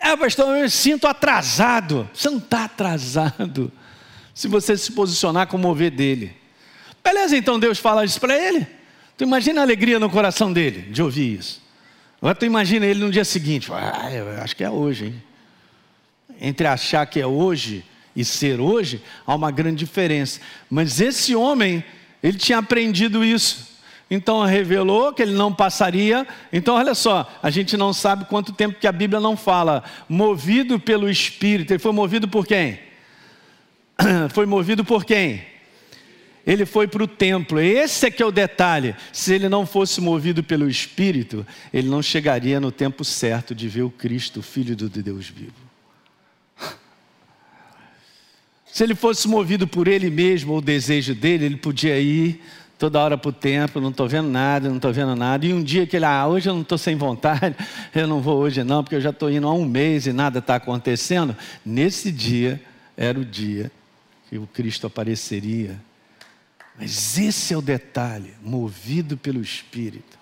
Ah, 0.00 0.16
pastor, 0.16 0.56
eu 0.56 0.64
me 0.64 0.68
sinto 0.68 1.06
atrasado. 1.06 2.10
Você 2.12 2.28
não 2.28 2.38
está 2.38 2.64
atrasado. 2.64 3.72
Se 4.34 4.48
você 4.48 4.76
se 4.76 4.90
posicionar 4.90 5.46
como 5.46 5.68
mover 5.68 5.92
dele. 5.92 6.36
Beleza, 7.04 7.36
então 7.36 7.58
Deus 7.58 7.78
fala 7.78 8.04
isso 8.04 8.20
para 8.20 8.36
ele. 8.36 8.66
Tu 9.16 9.22
imagina 9.22 9.60
a 9.60 9.62
alegria 9.62 10.00
no 10.00 10.10
coração 10.10 10.52
dele 10.52 10.90
de 10.90 11.00
ouvir 11.00 11.38
isso. 11.38 11.62
Agora 12.20 12.34
tu 12.34 12.44
imagina 12.44 12.84
ele 12.84 12.98
no 12.98 13.12
dia 13.12 13.24
seguinte. 13.24 13.72
Ah, 13.72 14.42
acho 14.42 14.56
que 14.56 14.64
é 14.64 14.68
hoje, 14.68 15.06
hein? 15.06 15.33
Entre 16.40 16.66
achar 16.66 17.06
que 17.06 17.20
é 17.20 17.26
hoje 17.26 17.84
e 18.14 18.24
ser 18.24 18.60
hoje, 18.60 19.02
há 19.26 19.34
uma 19.34 19.50
grande 19.50 19.84
diferença. 19.84 20.40
Mas 20.70 21.00
esse 21.00 21.34
homem, 21.34 21.84
ele 22.22 22.38
tinha 22.38 22.58
aprendido 22.58 23.24
isso. 23.24 23.74
Então 24.10 24.44
revelou 24.44 25.12
que 25.12 25.22
ele 25.22 25.32
não 25.32 25.52
passaria. 25.52 26.26
Então 26.52 26.76
olha 26.76 26.94
só, 26.94 27.28
a 27.42 27.50
gente 27.50 27.76
não 27.76 27.92
sabe 27.92 28.26
quanto 28.26 28.52
tempo 28.52 28.78
que 28.78 28.86
a 28.86 28.92
Bíblia 28.92 29.20
não 29.20 29.36
fala. 29.36 29.82
Movido 30.08 30.78
pelo 30.78 31.10
Espírito. 31.10 31.72
Ele 31.72 31.78
foi 31.78 31.92
movido 31.92 32.28
por 32.28 32.46
quem? 32.46 32.78
Foi 34.32 34.44
movido 34.44 34.84
por 34.84 35.04
quem? 35.04 35.44
Ele 36.46 36.66
foi 36.66 36.86
para 36.86 37.02
o 37.02 37.06
templo. 37.06 37.58
Esse 37.60 38.06
é 38.06 38.10
que 38.10 38.22
é 38.22 38.26
o 38.26 38.32
detalhe. 38.32 38.94
Se 39.12 39.32
ele 39.32 39.48
não 39.48 39.64
fosse 39.64 40.00
movido 40.00 40.42
pelo 40.42 40.68
Espírito, 40.68 41.46
ele 41.72 41.88
não 41.88 42.02
chegaria 42.02 42.60
no 42.60 42.70
tempo 42.70 43.04
certo 43.04 43.54
de 43.54 43.66
ver 43.68 43.82
o 43.82 43.90
Cristo, 43.90 44.40
o 44.40 44.42
Filho 44.42 44.76
de 44.76 44.88
Deus 44.88 45.28
vivo. 45.28 45.63
Se 48.74 48.82
ele 48.82 48.96
fosse 48.96 49.28
movido 49.28 49.68
por 49.68 49.86
ele 49.86 50.10
mesmo 50.10 50.50
ou 50.50 50.58
o 50.58 50.60
desejo 50.60 51.14
dele, 51.14 51.44
ele 51.44 51.56
podia 51.56 51.96
ir 52.00 52.42
toda 52.76 52.98
hora 52.98 53.16
para 53.16 53.28
o 53.28 53.32
templo, 53.32 53.80
não 53.80 53.90
estou 53.90 54.08
vendo 54.08 54.28
nada, 54.28 54.68
não 54.68 54.78
estou 54.78 54.92
vendo 54.92 55.14
nada. 55.14 55.46
E 55.46 55.54
um 55.54 55.62
dia 55.62 55.86
que 55.86 55.94
ele, 55.94 56.04
ah, 56.04 56.26
hoje 56.26 56.48
eu 56.48 56.54
não 56.54 56.62
estou 56.62 56.76
sem 56.76 56.96
vontade, 56.96 57.54
eu 57.94 58.08
não 58.08 58.20
vou 58.20 58.36
hoje 58.36 58.64
não, 58.64 58.82
porque 58.82 58.96
eu 58.96 59.00
já 59.00 59.10
estou 59.10 59.30
indo 59.30 59.46
há 59.46 59.54
um 59.54 59.64
mês 59.64 60.08
e 60.08 60.12
nada 60.12 60.40
está 60.40 60.56
acontecendo. 60.56 61.36
Nesse 61.64 62.10
dia 62.10 62.60
era 62.96 63.16
o 63.16 63.24
dia 63.24 63.70
que 64.28 64.38
o 64.38 64.46
Cristo 64.48 64.88
apareceria. 64.88 65.80
Mas 66.76 67.16
esse 67.16 67.54
é 67.54 67.56
o 67.56 67.62
detalhe, 67.62 68.34
movido 68.42 69.16
pelo 69.16 69.40
Espírito. 69.40 70.18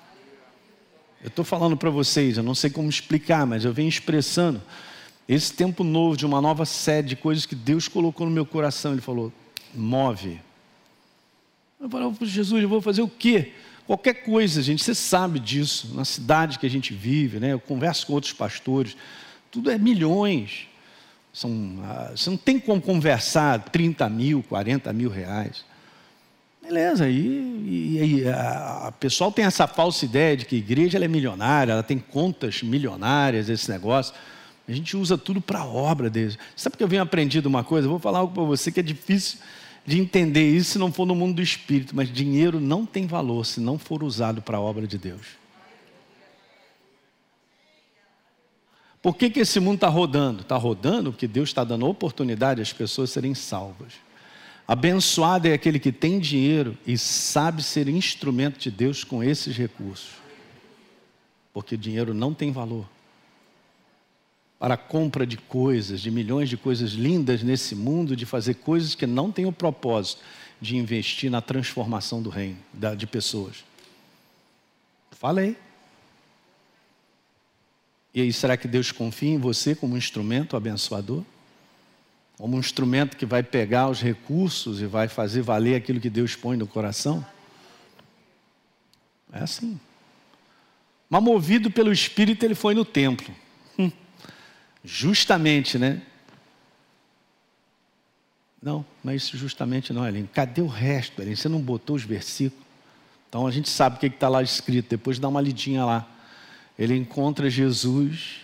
Eu 1.23 1.29
estou 1.29 1.43
falando 1.43 1.75
para 1.75 1.89
vocês, 1.89 2.37
eu 2.37 2.43
não 2.43 2.55
sei 2.55 2.69
como 2.69 2.91
explicar, 2.91 3.47
mas 3.47 3.65
eu 3.65 3.73
venho 3.73 3.89
expressando 3.89 4.61
esse 5.29 5.53
tempo 5.53 5.85
novo, 5.85 6.17
de 6.17 6.27
uma 6.27 6.41
nova 6.41 6.65
sede, 6.65 7.11
de 7.11 7.17
coisas 7.17 7.47
que 7.47 7.55
Deus 7.55 7.89
colocou 7.89 8.27
no 8.27 8.33
meu 8.33 8.45
coração, 8.45 8.93
Ele 8.93 9.01
falou: 9.01 9.33
move. 9.75 10.41
Eu 11.81 11.91
falei, 11.91 12.15
Jesus, 12.23 12.63
eu 12.63 12.69
vou 12.69 12.81
fazer 12.81 13.03
o 13.03 13.09
quê? 13.09 13.53
Qualquer 13.87 14.15
coisa, 14.15 14.63
gente, 14.63 14.83
você 14.83 14.95
sabe 14.95 15.41
disso, 15.41 15.93
na 15.95 16.05
cidade 16.05 16.59
que 16.59 16.67
a 16.67 16.71
gente 16.71 16.95
vive, 16.95 17.41
né? 17.41 17.53
eu 17.53 17.59
converso 17.59 18.07
com 18.07 18.13
outros 18.13 18.33
pastores, 18.33 18.97
tudo 19.51 19.71
é 19.71 19.77
milhões. 19.77 20.69
São, 21.33 21.51
ah, 21.83 22.13
você 22.15 22.31
não 22.31 22.37
tem 22.37 22.61
como 22.61 22.81
conversar 22.81 23.59
30 23.71 24.09
mil, 24.09 24.43
40 24.49 24.93
mil 24.93 25.11
reais. 25.11 25.65
Beleza, 26.63 27.09
e, 27.09 28.21
e, 28.23 28.29
a 28.29 28.93
pessoal 29.01 29.33
tem 29.33 29.45
essa 29.45 29.67
falsa 29.67 30.05
ideia 30.05 30.37
de 30.37 30.45
que 30.45 30.55
a 30.55 30.59
igreja 30.59 30.97
é 30.97 31.09
milionária, 31.09 31.73
ela 31.73 31.83
tem 31.83 31.99
contas 31.99 32.63
milionárias, 32.63 33.49
esse 33.49 33.69
negócio. 33.69 34.15
A 34.67 34.73
gente 34.73 34.97
usa 34.97 35.19
tudo 35.19 35.41
para 35.41 35.61
a 35.61 35.67
obra 35.67 36.09
deles. 36.09 36.39
Sabe 36.55 36.77
que 36.77 36.85
eu 36.85 36.89
venho 36.89 37.03
aprendido 37.03 37.47
uma 37.47 37.65
coisa? 37.65 37.87
Eu 37.87 37.91
vou 37.91 37.99
falar 37.99 38.21
algo 38.21 38.33
para 38.33 38.45
você 38.45 38.71
que 38.71 38.81
é 38.81 38.83
difícil 38.83 39.39
de 39.85 40.01
entender 40.01 40.49
isso 40.49 40.73
se 40.73 40.79
não 40.79 40.93
for 40.93 41.05
no 41.05 41.15
mundo 41.15 41.37
do 41.37 41.43
espírito, 41.43 41.95
mas 41.97 42.13
dinheiro 42.13 42.61
não 42.61 42.87
tem 42.87 43.07
valor 43.07 43.45
se 43.45 43.61
não 43.61 43.79
for 43.79 44.03
usado 44.05 44.41
para 44.41 44.59
a 44.59 44.61
obra 44.61 44.87
de 44.87 44.97
Deus. 44.97 45.43
Por 49.03 49.17
que, 49.17 49.29
que 49.31 49.41
esse 49.41 49.59
mundo 49.59 49.77
está 49.77 49.89
rodando? 49.89 50.43
Está 50.43 50.57
rodando 50.57 51.11
porque 51.11 51.27
Deus 51.27 51.49
está 51.49 51.65
dando 51.65 51.87
oportunidade 51.89 52.63
às 52.63 52.73
pessoas 52.73 53.11
serem 53.11 53.35
salvas. 53.35 53.95
Abençoado 54.67 55.49
é 55.49 55.55
aquele 55.55 55.81
que 55.81 55.91
tem 55.91 56.21
dinheiro 56.21 56.79
e 56.87 56.97
sabe 56.97 57.65
ser 57.65 57.89
instrumento 57.89 58.61
de 58.61 58.71
Deus 58.71 59.03
com 59.03 59.25
esses 59.25 59.57
recursos. 59.57 60.11
Porque 61.53 61.77
dinheiro 61.77 62.15
não 62.15 62.33
tem 62.33 62.53
valor 62.53 62.87
para 64.63 64.75
a 64.75 64.77
compra 64.77 65.27
de 65.27 65.37
coisas, 65.37 66.01
de 66.01 66.09
milhões 66.09 66.49
de 66.49 66.57
coisas 66.57 66.93
lindas 66.93 67.43
nesse 67.43 67.75
mundo, 67.75 68.15
de 68.15 68.25
fazer 68.25 68.55
coisas 68.55 68.95
que 68.95 69.09
não 69.09 69.33
têm 69.33 69.45
o 69.45 69.51
propósito 69.51 70.23
de 70.61 70.77
investir 70.77 71.29
na 71.29 71.41
transformação 71.41 72.23
do 72.23 72.31
reino, 72.31 72.57
de 72.97 73.05
pessoas. 73.05 73.65
Falei. 75.11 75.57
E 78.15 78.21
aí, 78.21 78.33
será 78.33 78.57
que 78.57 78.69
Deus 78.69 78.93
confia 78.93 79.31
em 79.31 79.39
você 79.39 79.75
como 79.75 79.95
um 79.95 79.99
instrumento 79.99 80.57
abençoador? 80.57 81.25
Como 82.39 82.57
um 82.57 82.61
instrumento 82.61 83.17
que 83.17 83.27
vai 83.27 83.43
pegar 83.43 83.89
os 83.89 84.01
recursos 84.01 84.81
e 84.81 84.87
vai 84.87 85.09
fazer 85.09 85.43
valer 85.43 85.75
aquilo 85.75 85.99
que 85.99 86.09
Deus 86.09 86.37
põe 86.37 86.57
no 86.57 86.69
coração? 86.69 87.27
É 89.33 89.41
assim. 89.41 89.81
Mas 91.11 91.21
movido 91.21 91.69
pelo 91.69 91.93
Espírito, 91.93 92.45
ele 92.45 92.55
foi 92.55 92.77
no 92.77 92.85
templo. 92.85 93.35
Justamente, 94.85 95.79
né? 95.79 96.03
Não, 98.63 98.85
mas 99.03 99.29
justamente 99.29 99.93
não, 99.93 100.03
Aline. 100.03 100.29
Cadê 100.33 100.61
o 100.61 100.67
resto, 100.67 101.21
Aline? 101.21 101.37
Você 101.37 101.49
não 101.49 101.61
botou 101.61 101.97
os 101.97 102.05
versículos? 102.05 102.65
Então 103.29 103.47
a 103.47 103.51
gente 103.51 103.69
sabe 103.69 103.97
o 103.97 103.99
que 103.99 104.07
está 104.07 104.29
lá 104.29 104.43
escrito, 104.43 104.91
depois 104.91 105.19
dá 105.19 105.27
uma 105.27 105.41
lidinha 105.41 105.85
lá. 105.85 106.07
Ele 106.79 106.95
encontra 106.95 107.49
Jesus, 107.49 108.41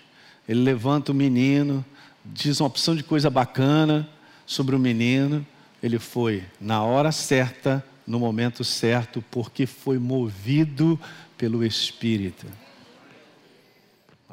ele 0.48 0.60
levanta 0.60 1.12
o 1.12 1.14
menino, 1.14 1.84
diz 2.24 2.60
uma 2.60 2.68
opção 2.68 2.96
de 2.96 3.02
coisa 3.02 3.28
bacana 3.28 4.08
sobre 4.46 4.74
o 4.74 4.78
menino. 4.78 5.46
Ele 5.82 5.98
foi 5.98 6.42
na 6.60 6.82
hora 6.82 7.12
certa, 7.12 7.84
no 8.06 8.18
momento 8.18 8.64
certo, 8.64 9.22
porque 9.30 9.66
foi 9.66 9.98
movido 9.98 10.98
pelo 11.36 11.64
Espírito. 11.64 12.46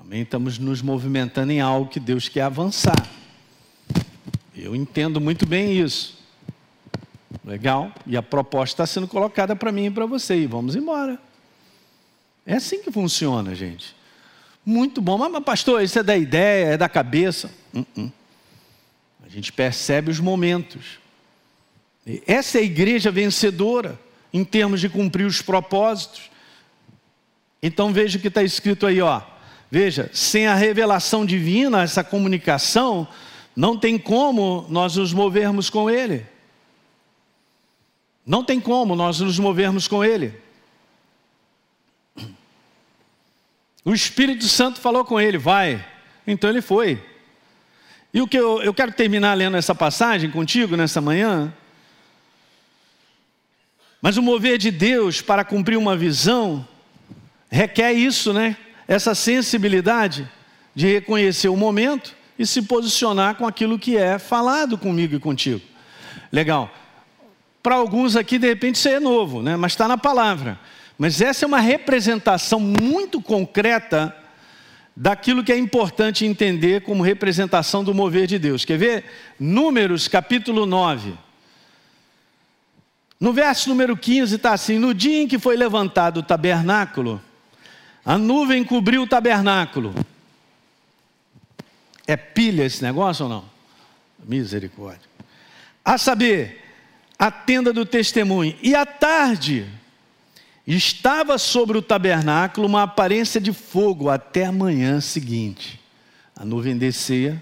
Também 0.05 0.21
estamos 0.21 0.59
nos 0.59 0.83
movimentando 0.83 1.51
em 1.51 1.59
algo 1.59 1.89
que 1.89 1.99
Deus 1.99 2.29
quer 2.29 2.41
avançar. 2.41 3.09
Eu 4.55 4.75
entendo 4.75 5.19
muito 5.19 5.47
bem 5.47 5.79
isso. 5.81 6.19
Legal? 7.43 7.91
E 8.05 8.15
a 8.15 8.21
proposta 8.21 8.75
está 8.75 8.85
sendo 8.85 9.07
colocada 9.07 9.55
para 9.55 9.71
mim 9.71 9.87
e 9.87 9.89
para 9.89 10.05
você. 10.05 10.35
E 10.35 10.45
vamos 10.45 10.75
embora. 10.75 11.19
É 12.45 12.53
assim 12.53 12.83
que 12.83 12.91
funciona, 12.91 13.55
gente. 13.55 13.95
Muito 14.63 15.01
bom. 15.01 15.17
Mas, 15.17 15.43
pastor, 15.43 15.81
isso 15.81 15.97
é 15.97 16.03
da 16.03 16.15
ideia, 16.15 16.65
é 16.65 16.77
da 16.77 16.87
cabeça. 16.87 17.49
Uh 17.73 17.83
-uh. 17.97 18.11
A 19.25 19.27
gente 19.27 19.51
percebe 19.51 20.11
os 20.11 20.19
momentos. 20.19 20.99
Essa 22.27 22.59
é 22.59 22.61
a 22.61 22.63
igreja 22.63 23.09
vencedora 23.09 23.99
em 24.31 24.45
termos 24.45 24.79
de 24.79 24.87
cumprir 24.87 25.25
os 25.25 25.41
propósitos. 25.41 26.29
Então 27.59 27.91
veja 27.91 28.19
o 28.19 28.21
que 28.21 28.27
está 28.27 28.43
escrito 28.43 28.85
aí, 28.85 29.01
ó. 29.01 29.33
Veja, 29.75 30.09
sem 30.13 30.47
a 30.47 30.55
revelação 30.55 31.25
divina, 31.25 31.81
essa 31.81 32.01
comunicação, 32.01 33.05
não 33.53 33.77
tem 33.77 33.97
como 33.97 34.65
nós 34.69 34.95
nos 34.95 35.11
movermos 35.11 35.69
com 35.69 35.89
Ele. 35.89 36.25
Não 38.25 38.41
tem 38.41 38.57
como 38.57 38.95
nós 38.95 39.19
nos 39.19 39.37
movermos 39.37 39.85
com 39.85 40.01
Ele. 40.01 40.33
O 43.83 43.93
Espírito 43.93 44.45
Santo 44.45 44.79
falou 44.79 45.03
com 45.03 45.19
ele, 45.19 45.37
vai. 45.37 45.85
Então 46.25 46.49
ele 46.49 46.61
foi. 46.61 47.03
E 48.13 48.21
o 48.21 48.27
que 48.29 48.39
eu, 48.39 48.63
eu 48.63 48.73
quero 48.73 48.93
terminar 48.93 49.33
lendo 49.33 49.57
essa 49.57 49.75
passagem 49.75 50.31
contigo 50.31 50.77
nessa 50.77 51.01
manhã. 51.01 51.53
Mas 54.01 54.15
o 54.15 54.21
mover 54.21 54.57
de 54.57 54.71
Deus 54.71 55.21
para 55.21 55.43
cumprir 55.43 55.77
uma 55.77 55.97
visão 55.97 56.65
requer 57.49 57.91
isso, 57.91 58.31
né? 58.31 58.55
Essa 58.87 59.15
sensibilidade 59.15 60.29
de 60.73 60.87
reconhecer 60.87 61.49
o 61.49 61.57
momento 61.57 62.15
e 62.37 62.45
se 62.45 62.61
posicionar 62.61 63.35
com 63.35 63.47
aquilo 63.47 63.79
que 63.79 63.97
é 63.97 64.19
falado 64.19 64.77
comigo 64.77 65.15
e 65.15 65.19
contigo. 65.19 65.61
Legal. 66.31 66.69
Para 67.63 67.75
alguns 67.75 68.15
aqui, 68.15 68.37
de 68.37 68.47
repente, 68.47 68.75
isso 68.75 68.89
é 68.89 68.99
novo, 68.99 69.41
né? 69.41 69.55
mas 69.55 69.71
está 69.71 69.87
na 69.87 69.97
palavra. 69.97 70.59
Mas 70.97 71.19
essa 71.21 71.45
é 71.45 71.47
uma 71.47 71.59
representação 71.59 72.59
muito 72.59 73.21
concreta 73.21 74.15
daquilo 74.95 75.43
que 75.43 75.51
é 75.51 75.57
importante 75.57 76.25
entender 76.25 76.81
como 76.81 77.03
representação 77.03 77.83
do 77.83 77.93
mover 77.93 78.27
de 78.27 78.39
Deus. 78.39 78.63
Quer 78.63 78.77
ver? 78.77 79.05
Números 79.39 80.07
capítulo 80.07 80.65
9. 80.65 81.13
No 83.19 83.33
verso 83.33 83.69
número 83.69 83.97
15 83.97 84.35
está 84.35 84.53
assim: 84.53 84.77
No 84.77 84.93
dia 84.93 85.21
em 85.21 85.27
que 85.27 85.39
foi 85.39 85.57
levantado 85.57 86.19
o 86.19 86.23
tabernáculo, 86.23 87.21
a 88.05 88.17
nuvem 88.17 88.63
cobriu 88.63 89.03
o 89.03 89.07
tabernáculo 89.07 89.93
é 92.07 92.15
pilha 92.15 92.63
esse 92.63 92.83
negócio 92.83 93.23
ou 93.25 93.29
não? 93.29 93.45
Misericórdia. 94.23 95.09
A 95.83 95.97
saber, 95.97 96.63
a 97.17 97.31
tenda 97.31 97.73
do 97.73 97.85
testemunho. 97.85 98.55
E 98.61 98.75
à 98.75 98.85
tarde, 98.85 99.67
estava 100.65 101.37
sobre 101.37 101.77
o 101.77 101.81
tabernáculo 101.81 102.67
uma 102.67 102.83
aparência 102.83 103.39
de 103.41 103.53
fogo 103.53 104.09
até 104.09 104.45
a 104.45 104.51
manhã 104.51 105.01
seguinte. 105.01 105.79
A 106.35 106.43
nuvem 106.43 106.77
descia, 106.77 107.41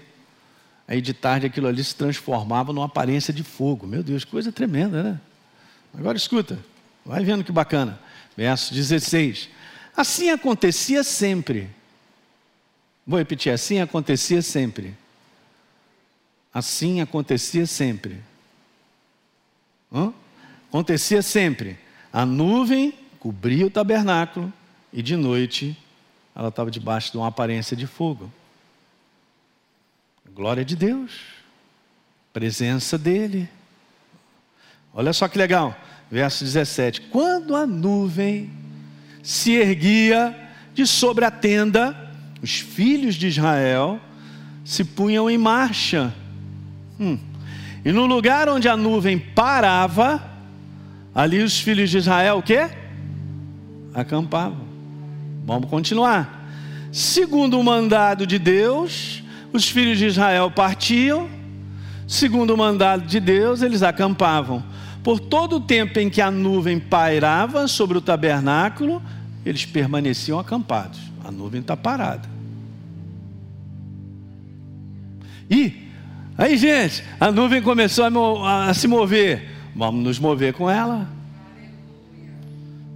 aí 0.86 1.00
de 1.00 1.12
tarde 1.12 1.46
aquilo 1.46 1.66
ali 1.66 1.82
se 1.82 1.94
transformava 1.94 2.72
numa 2.72 2.86
aparência 2.86 3.32
de 3.32 3.42
fogo. 3.42 3.86
Meu 3.86 4.02
Deus, 4.02 4.24
coisa 4.24 4.52
tremenda, 4.52 5.02
né? 5.02 5.20
Agora 5.96 6.16
escuta, 6.16 6.58
vai 7.04 7.24
vendo 7.24 7.44
que 7.44 7.52
bacana. 7.52 7.98
Verso 8.36 8.74
16. 8.74 9.48
Assim 9.96 10.30
acontecia 10.30 11.04
sempre 11.04 11.70
Vou 13.06 13.18
repetir: 13.18 13.50
assim 13.50 13.80
acontecia 13.80 14.40
sempre. 14.40 14.96
Assim 16.52 17.00
acontecia 17.00 17.66
sempre. 17.66 18.22
Hã? 19.92 20.12
Acontecia 20.68 21.22
sempre. 21.22 21.78
A 22.12 22.24
nuvem 22.24 22.94
cobria 23.18 23.66
o 23.66 23.70
tabernáculo 23.70 24.52
e 24.92 25.02
de 25.02 25.16
noite 25.16 25.76
ela 26.34 26.48
estava 26.48 26.70
debaixo 26.70 27.12
de 27.12 27.18
uma 27.18 27.28
aparência 27.28 27.76
de 27.76 27.86
fogo. 27.86 28.32
Glória 30.32 30.64
de 30.64 30.74
Deus, 30.74 31.12
presença 32.32 32.98
dele. 32.98 33.48
Olha 34.92 35.12
só 35.12 35.28
que 35.28 35.38
legal, 35.38 35.76
verso 36.10 36.44
17: 36.44 37.02
Quando 37.02 37.54
a 37.54 37.66
nuvem 37.66 38.50
se 39.24 39.52
erguia 39.52 40.36
de 40.74 40.86
sobre 40.86 41.24
a 41.24 41.30
tenda, 41.30 41.96
os 42.42 42.60
filhos 42.60 43.14
de 43.14 43.26
Israel 43.26 43.98
se 44.62 44.84
punham 44.84 45.30
em 45.30 45.38
marcha. 45.38 46.14
Hum. 47.00 47.18
E 47.82 47.90
no 47.90 48.04
lugar 48.04 48.50
onde 48.50 48.68
a 48.68 48.76
nuvem 48.76 49.18
parava, 49.18 50.22
ali 51.14 51.42
os 51.42 51.58
filhos 51.58 51.88
de 51.88 51.98
Israel 51.98 52.38
o 52.38 52.42
quê? 52.42 52.68
Acampavam. 53.94 54.64
Vamos 55.46 55.70
continuar. 55.70 56.46
Segundo 56.92 57.58
o 57.58 57.64
mandado 57.64 58.26
de 58.26 58.38
Deus, 58.38 59.22
os 59.54 59.68
filhos 59.68 59.98
de 59.98 60.06
Israel 60.06 60.50
partiam. 60.50 61.28
Segundo 62.06 62.52
o 62.52 62.58
mandado 62.58 63.06
de 63.06 63.20
Deus, 63.20 63.62
eles 63.62 63.82
acampavam. 63.82 64.62
Por 65.02 65.20
todo 65.20 65.56
o 65.56 65.60
tempo 65.60 65.98
em 65.98 66.08
que 66.08 66.22
a 66.22 66.30
nuvem 66.30 66.78
pairava 66.78 67.68
sobre 67.68 67.98
o 67.98 68.00
tabernáculo, 68.00 69.02
eles 69.44 69.64
permaneciam 69.64 70.38
acampados. 70.38 71.00
A 71.24 71.30
nuvem 71.30 71.60
está 71.60 71.76
parada. 71.76 72.28
E 75.50 75.88
aí, 76.36 76.56
gente, 76.56 77.04
a 77.20 77.30
nuvem 77.30 77.62
começou 77.62 78.04
a, 78.44 78.66
a 78.66 78.74
se 78.74 78.88
mover. 78.88 79.50
Vamos 79.74 80.02
nos 80.02 80.18
mover 80.18 80.54
com 80.54 80.70
ela. 80.70 81.08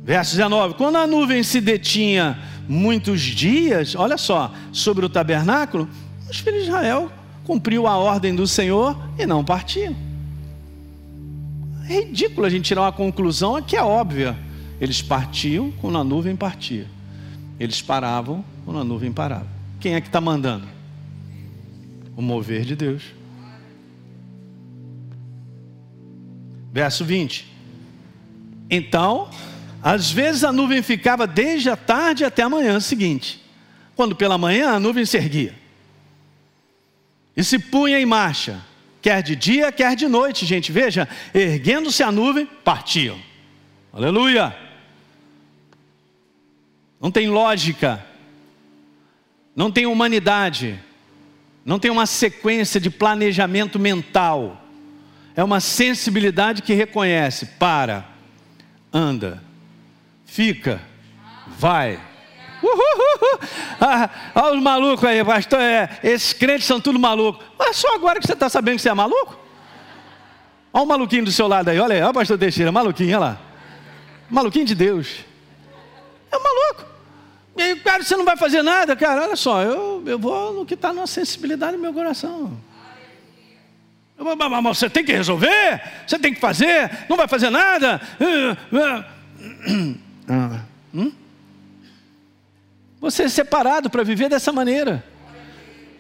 Verso 0.05 0.33
19: 0.33 0.75
Quando 0.75 0.97
a 0.97 1.07
nuvem 1.07 1.43
se 1.43 1.61
detinha 1.61 2.39
muitos 2.69 3.21
dias, 3.21 3.95
olha 3.95 4.17
só, 4.17 4.53
sobre 4.73 5.05
o 5.05 5.09
tabernáculo, 5.09 5.89
os 6.31 6.39
filhos 6.39 6.63
de 6.63 6.69
Israel 6.69 7.11
cumpriu 7.45 7.87
a 7.87 7.97
ordem 7.97 8.35
do 8.35 8.47
Senhor 8.47 8.97
e 9.19 9.27
não 9.27 9.45
partiam. 9.45 9.95
É 11.89 12.01
ridículo 12.01 12.47
a 12.47 12.51
gente 12.51 12.67
tirar 12.67 12.83
uma 12.83 12.93
conclusão 12.93 13.61
que 13.63 13.77
é 13.77 13.83
óbvia. 13.83 14.37
Eles 14.81 15.03
partiam 15.03 15.71
quando 15.81 15.99
a 15.99 16.05
nuvem 16.05 16.37
partia. 16.37 16.87
Eles 17.59 17.83
paravam 17.83 18.45
quando 18.65 18.81
a 18.81 18.85
nuvem 18.85 19.13
parava. 19.13 19.49
Quem 19.81 19.95
é 19.95 20.01
que 20.01 20.09
está 20.09 20.21
mandando? 20.21 20.79
o 22.19 22.21
mover 22.21 22.65
de 22.65 22.75
Deus. 22.75 23.05
Verso 26.73 27.05
20. 27.05 27.47
Então, 28.69 29.31
às 29.81 30.11
vezes 30.11 30.43
a 30.43 30.51
nuvem 30.51 30.83
ficava 30.83 31.29
desde 31.29 31.71
a 31.71 31.77
tarde 31.77 32.25
até 32.25 32.43
a 32.43 32.49
manhã 32.49 32.81
seguinte, 32.81 33.41
quando 33.95 34.17
pela 34.17 34.37
manhã 34.37 34.71
a 34.71 34.81
nuvem 34.81 35.05
se 35.05 35.17
erguia 35.17 35.55
e 37.37 37.45
se 37.45 37.57
punha 37.57 38.01
em 38.01 38.05
marcha, 38.05 38.61
quer 39.01 39.23
de 39.23 39.37
dia, 39.37 39.71
quer 39.71 39.95
de 39.95 40.09
noite, 40.09 40.45
gente. 40.45 40.73
Veja, 40.73 41.09
erguendo-se 41.33 42.03
a 42.03 42.11
nuvem, 42.11 42.47
partiam. 42.65 43.17
Aleluia! 43.93 44.68
Não 47.01 47.11
tem 47.11 47.29
lógica, 47.29 48.05
não 49.55 49.71
tem 49.71 49.87
humanidade 49.87 50.81
não 51.69 51.79
tem 51.79 51.91
uma 51.91 52.07
sequência 52.07 52.81
de 52.81 52.89
planejamento 52.89 53.79
mental. 53.79 54.57
É 55.37 55.45
uma 55.45 55.61
sensibilidade 55.61 56.63
que 56.63 56.73
reconhece, 56.73 57.45
para, 57.45 58.07
anda, 58.91 59.43
fica, 60.25 60.81
vai. 61.47 62.01
Uhul. 62.63 63.39
Ah, 63.79 64.09
olha 64.35 64.57
os 64.57 64.63
malucos 64.63 65.05
aí, 65.05 65.23
pastor. 65.23 65.61
É, 65.61 66.01
esses 66.03 66.33
crentes 66.33 66.67
são 66.67 66.81
tudo 66.81 66.99
malucos. 66.99 67.45
Mas 67.59 67.77
só 67.77 67.95
agora 67.95 68.19
que 68.19 68.27
você 68.27 68.33
está 68.33 68.49
sabendo 68.49 68.77
que 68.77 68.83
você 68.83 68.89
é 68.89 68.95
maluco? 68.95 69.39
Olha 70.73 70.85
o 70.85 70.89
maluquinho 70.89 71.27
do 71.27 71.31
seu 71.31 71.47
lado 71.47 71.69
aí, 71.69 71.79
olha 71.79 71.97
aí, 71.97 72.01
olha 72.01 72.11
o 72.11 72.15
pastor 72.15 72.39
Teixeira, 72.39 72.73
maluquinho, 72.73 73.11
olha 73.11 73.19
lá. 73.19 73.41
Maluquinho 74.31 74.65
de 74.65 74.75
Deus. 74.75 75.19
É 76.31 76.37
um 76.37 76.43
maluco. 76.43 76.85
E, 77.57 77.77
cara, 77.77 78.03
você 78.03 78.17
não 78.17 78.25
vai 78.25 78.37
fazer 78.37 78.63
nada, 78.63 78.95
cara. 78.95 79.25
Olha 79.25 79.37
só, 79.37 79.63
eu, 79.63 80.03
eu 80.07 80.19
vou 80.19 80.55
no 80.55 80.67
que 80.67 80.75
está 80.75 80.93
na 80.93 81.07
sensibilidade 81.07 81.77
do 81.77 81.83
meu 81.83 81.93
coração. 81.93 82.59
Mas 84.17 84.79
você 84.79 84.91
tem 84.91 85.05
que 85.05 85.13
resolver, 85.13 85.81
você 86.07 86.19
tem 86.19 86.35
que 86.35 86.41
fazer, 86.41 87.07
não 87.09 87.17
vai 87.17 87.29
fazer 87.29 87.51
nada. 87.51 88.01
Hum? 88.21 88.57
Você 93.01 93.25
é 93.25 93.29
separado 93.29 93.89
para 93.89 94.03
viver 94.03 94.29
dessa 94.29 94.53
maneira. 94.53 95.05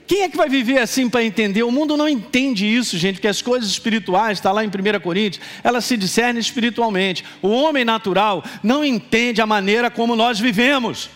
Quem 0.08 0.22
é 0.22 0.28
que 0.30 0.38
vai 0.38 0.48
viver 0.48 0.78
assim 0.78 1.10
para 1.10 1.22
entender? 1.22 1.62
O 1.62 1.70
mundo 1.70 1.94
não 1.94 2.08
entende 2.08 2.64
isso, 2.66 2.96
gente, 2.96 3.16
porque 3.16 3.28
as 3.28 3.42
coisas 3.42 3.68
espirituais, 3.68 4.38
está 4.38 4.50
lá 4.50 4.64
em 4.64 4.68
1 4.68 5.00
Coríntios, 5.00 5.44
elas 5.62 5.84
se 5.84 5.98
discernem 5.98 6.40
espiritualmente. 6.40 7.22
O 7.42 7.48
homem 7.50 7.84
natural 7.84 8.42
não 8.62 8.82
entende 8.82 9.42
a 9.42 9.46
maneira 9.46 9.90
como 9.90 10.16
nós 10.16 10.40
vivemos. 10.40 11.10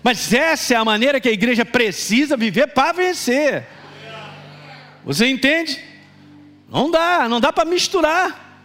Mas 0.00 0.32
essa 0.32 0.74
é 0.74 0.76
a 0.76 0.84
maneira 0.84 1.20
que 1.20 1.28
a 1.28 1.32
igreja 1.32 1.64
precisa 1.64 2.36
viver 2.36 2.68
para 2.68 2.92
vencer. 2.92 3.66
Você 5.04 5.26
entende? 5.26 5.82
Não 6.70 6.92
dá, 6.92 7.28
não 7.28 7.40
dá 7.40 7.52
para 7.52 7.64
misturar. 7.64 8.62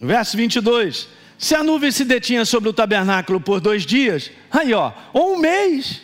Verso 0.00 0.34
22. 0.34 1.08
Se 1.38 1.54
a 1.54 1.62
nuvem 1.62 1.90
se 1.90 2.04
detinha 2.04 2.44
sobre 2.44 2.68
o 2.68 2.72
tabernáculo 2.72 3.40
por 3.40 3.60
dois 3.60 3.84
dias, 3.84 4.30
aí 4.50 4.72
ó, 4.72 4.92
ou 5.12 5.34
um 5.34 5.38
mês, 5.38 6.00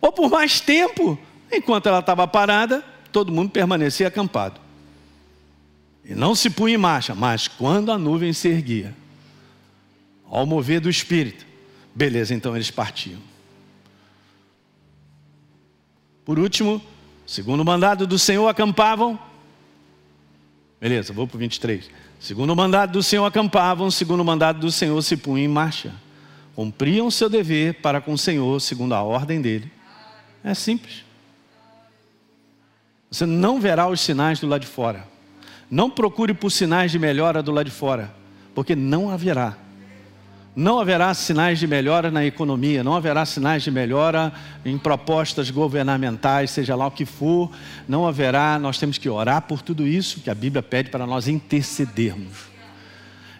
ou 0.00 0.12
por 0.12 0.30
mais 0.30 0.60
tempo, 0.60 1.18
enquanto 1.50 1.86
ela 1.86 1.98
estava 1.98 2.26
parada, 2.26 2.84
todo 3.12 3.32
mundo 3.32 3.50
permanecia 3.50 4.08
acampado. 4.08 4.60
E 6.04 6.14
não 6.14 6.34
se 6.34 6.50
punha 6.50 6.74
em 6.74 6.78
marcha, 6.78 7.14
mas 7.14 7.48
quando 7.48 7.90
a 7.90 7.98
nuvem 7.98 8.32
se 8.32 8.48
erguia, 8.48 8.94
ao 10.28 10.44
mover 10.44 10.80
do 10.80 10.90
Espírito, 10.90 11.46
beleza, 11.94 12.34
então 12.34 12.54
eles 12.54 12.70
partiam. 12.70 13.20
Por 16.24 16.38
último, 16.38 16.82
segundo 17.26 17.60
o 17.60 17.64
mandado 17.64 18.06
do 18.06 18.18
Senhor, 18.18 18.48
acampavam. 18.48 19.18
Beleza, 20.84 21.14
vou 21.14 21.26
para 21.26 21.36
o 21.36 21.38
23. 21.38 21.88
Segundo 22.20 22.50
o 22.50 22.54
mandado 22.54 22.92
do 22.92 23.02
Senhor, 23.02 23.24
acampavam. 23.24 23.90
Segundo 23.90 24.20
o 24.20 24.24
mandado 24.24 24.60
do 24.60 24.70
Senhor, 24.70 25.00
se 25.00 25.16
punham 25.16 25.46
em 25.46 25.48
marcha. 25.48 25.94
Cumpriam 26.54 27.06
o 27.06 27.10
seu 27.10 27.30
dever 27.30 27.80
para 27.80 28.02
com 28.02 28.12
o 28.12 28.18
Senhor, 28.18 28.60
segundo 28.60 28.94
a 28.94 29.02
ordem 29.02 29.40
dele. 29.40 29.72
É 30.44 30.52
simples. 30.52 31.02
Você 33.10 33.24
não 33.24 33.58
verá 33.58 33.88
os 33.88 33.98
sinais 33.98 34.40
do 34.40 34.46
lado 34.46 34.60
de 34.60 34.66
fora. 34.66 35.08
Não 35.70 35.88
procure 35.88 36.34
por 36.34 36.50
sinais 36.50 36.92
de 36.92 36.98
melhora 36.98 37.42
do 37.42 37.50
lado 37.50 37.64
de 37.64 37.72
fora, 37.72 38.14
porque 38.54 38.76
não 38.76 39.08
haverá. 39.08 39.56
Não 40.56 40.78
haverá 40.78 41.12
sinais 41.14 41.58
de 41.58 41.66
melhora 41.66 42.12
na 42.12 42.24
economia, 42.24 42.84
não 42.84 42.94
haverá 42.94 43.26
sinais 43.26 43.64
de 43.64 43.72
melhora 43.72 44.32
em 44.64 44.78
propostas 44.78 45.50
governamentais, 45.50 46.52
seja 46.52 46.76
lá 46.76 46.86
o 46.86 46.92
que 46.92 47.04
for, 47.04 47.50
não 47.88 48.06
haverá, 48.06 48.56
nós 48.58 48.78
temos 48.78 48.96
que 48.96 49.08
orar 49.08 49.42
por 49.42 49.62
tudo 49.62 49.84
isso 49.84 50.20
que 50.20 50.30
a 50.30 50.34
Bíblia 50.34 50.62
pede 50.62 50.90
para 50.90 51.06
nós 51.06 51.26
intercedermos. 51.26 52.54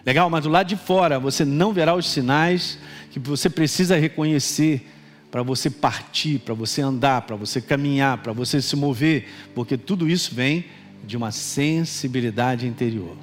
Legal, 0.05 0.29
mas 0.29 0.43
do 0.43 0.49
lado 0.49 0.67
de 0.67 0.75
fora 0.75 1.17
você 1.17 1.45
não 1.45 1.71
verá 1.71 1.95
os 1.95 2.09
sinais 2.09 2.77
que 3.11 3.19
você 3.19 3.49
precisa 3.49 3.95
reconhecer 3.95 4.85
para 5.31 5.41
você 5.41 5.69
partir, 5.69 6.39
para 6.39 6.53
você 6.53 6.81
andar, 6.81 7.21
para 7.21 7.35
você 7.35 7.61
caminhar, 7.61 8.17
para 8.17 8.33
você 8.33 8.61
se 8.61 8.75
mover, 8.75 9.27
porque 9.55 9.77
tudo 9.77 10.09
isso 10.09 10.35
vem 10.35 10.65
de 11.03 11.15
uma 11.15 11.31
sensibilidade 11.31 12.67
interior. 12.67 13.15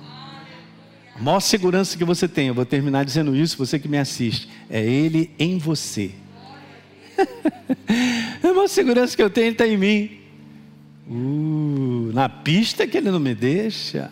A 1.14 1.22
maior 1.22 1.40
segurança 1.40 1.96
que 1.96 2.04
você 2.04 2.26
tem, 2.26 2.48
eu 2.48 2.54
vou 2.54 2.64
terminar 2.64 3.04
dizendo 3.04 3.36
isso, 3.36 3.56
você 3.56 3.78
que 3.78 3.88
me 3.88 3.98
assiste, 3.98 4.48
é 4.70 4.82
Ele 4.82 5.30
em 5.38 5.58
você. 5.58 6.12
a 8.42 8.46
maior 8.48 8.68
segurança 8.68 9.14
que 9.14 9.22
eu 9.22 9.30
tenho 9.30 9.52
está 9.52 9.66
em 9.66 9.76
mim. 9.76 10.10
Uh, 11.08 12.10
na 12.12 12.28
pista 12.28 12.86
que 12.86 12.96
Ele 12.96 13.10
não 13.10 13.20
me 13.20 13.34
deixa. 13.34 14.10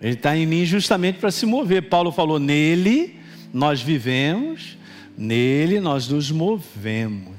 Ele 0.00 0.14
está 0.14 0.36
em 0.36 0.46
mim 0.46 0.64
justamente 0.64 1.18
para 1.18 1.30
se 1.30 1.46
mover. 1.46 1.88
Paulo 1.88 2.12
falou: 2.12 2.38
nele 2.38 3.16
nós 3.52 3.80
vivemos, 3.80 4.76
nele 5.16 5.80
nós 5.80 6.08
nos 6.08 6.30
movemos, 6.30 7.36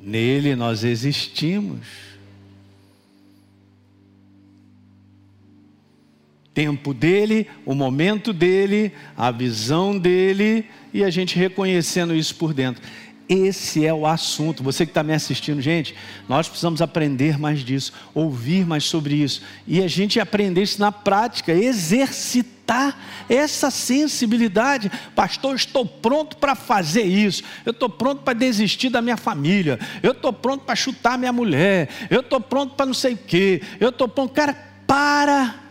nele 0.00 0.54
nós 0.56 0.84
existimos. 0.84 2.05
Tempo 6.56 6.94
dele, 6.94 7.46
o 7.66 7.74
momento 7.74 8.32
dele, 8.32 8.90
a 9.14 9.30
visão 9.30 9.98
dele 9.98 10.64
e 10.90 11.04
a 11.04 11.10
gente 11.10 11.38
reconhecendo 11.38 12.14
isso 12.14 12.34
por 12.34 12.54
dentro. 12.54 12.82
Esse 13.28 13.84
é 13.84 13.92
o 13.92 14.06
assunto. 14.06 14.62
Você 14.62 14.86
que 14.86 14.90
está 14.90 15.02
me 15.02 15.12
assistindo, 15.12 15.60
gente, 15.60 15.94
nós 16.26 16.48
precisamos 16.48 16.80
aprender 16.80 17.38
mais 17.38 17.60
disso, 17.60 17.92
ouvir 18.14 18.64
mais 18.64 18.84
sobre 18.84 19.16
isso 19.16 19.42
e 19.66 19.82
a 19.82 19.86
gente 19.86 20.18
aprender 20.18 20.62
isso 20.62 20.80
na 20.80 20.90
prática, 20.90 21.52
exercitar 21.52 22.96
essa 23.28 23.70
sensibilidade. 23.70 24.90
Pastor, 25.14 25.56
estou 25.56 25.84
pronto 25.84 26.38
para 26.38 26.54
fazer 26.54 27.02
isso. 27.02 27.42
Eu 27.66 27.72
estou 27.72 27.90
pronto 27.90 28.22
para 28.22 28.32
desistir 28.32 28.88
da 28.88 29.02
minha 29.02 29.18
família. 29.18 29.78
Eu 30.02 30.12
estou 30.12 30.32
pronto 30.32 30.64
para 30.64 30.74
chutar 30.74 31.18
minha 31.18 31.34
mulher. 31.34 31.90
Eu 32.08 32.20
estou 32.20 32.40
pronto 32.40 32.74
para 32.74 32.86
não 32.86 32.94
sei 32.94 33.12
o 33.12 33.18
quê. 33.18 33.60
Eu 33.78 33.90
estou 33.90 34.08
pronto. 34.08 34.32
Cara, 34.32 34.56
para 34.86 35.65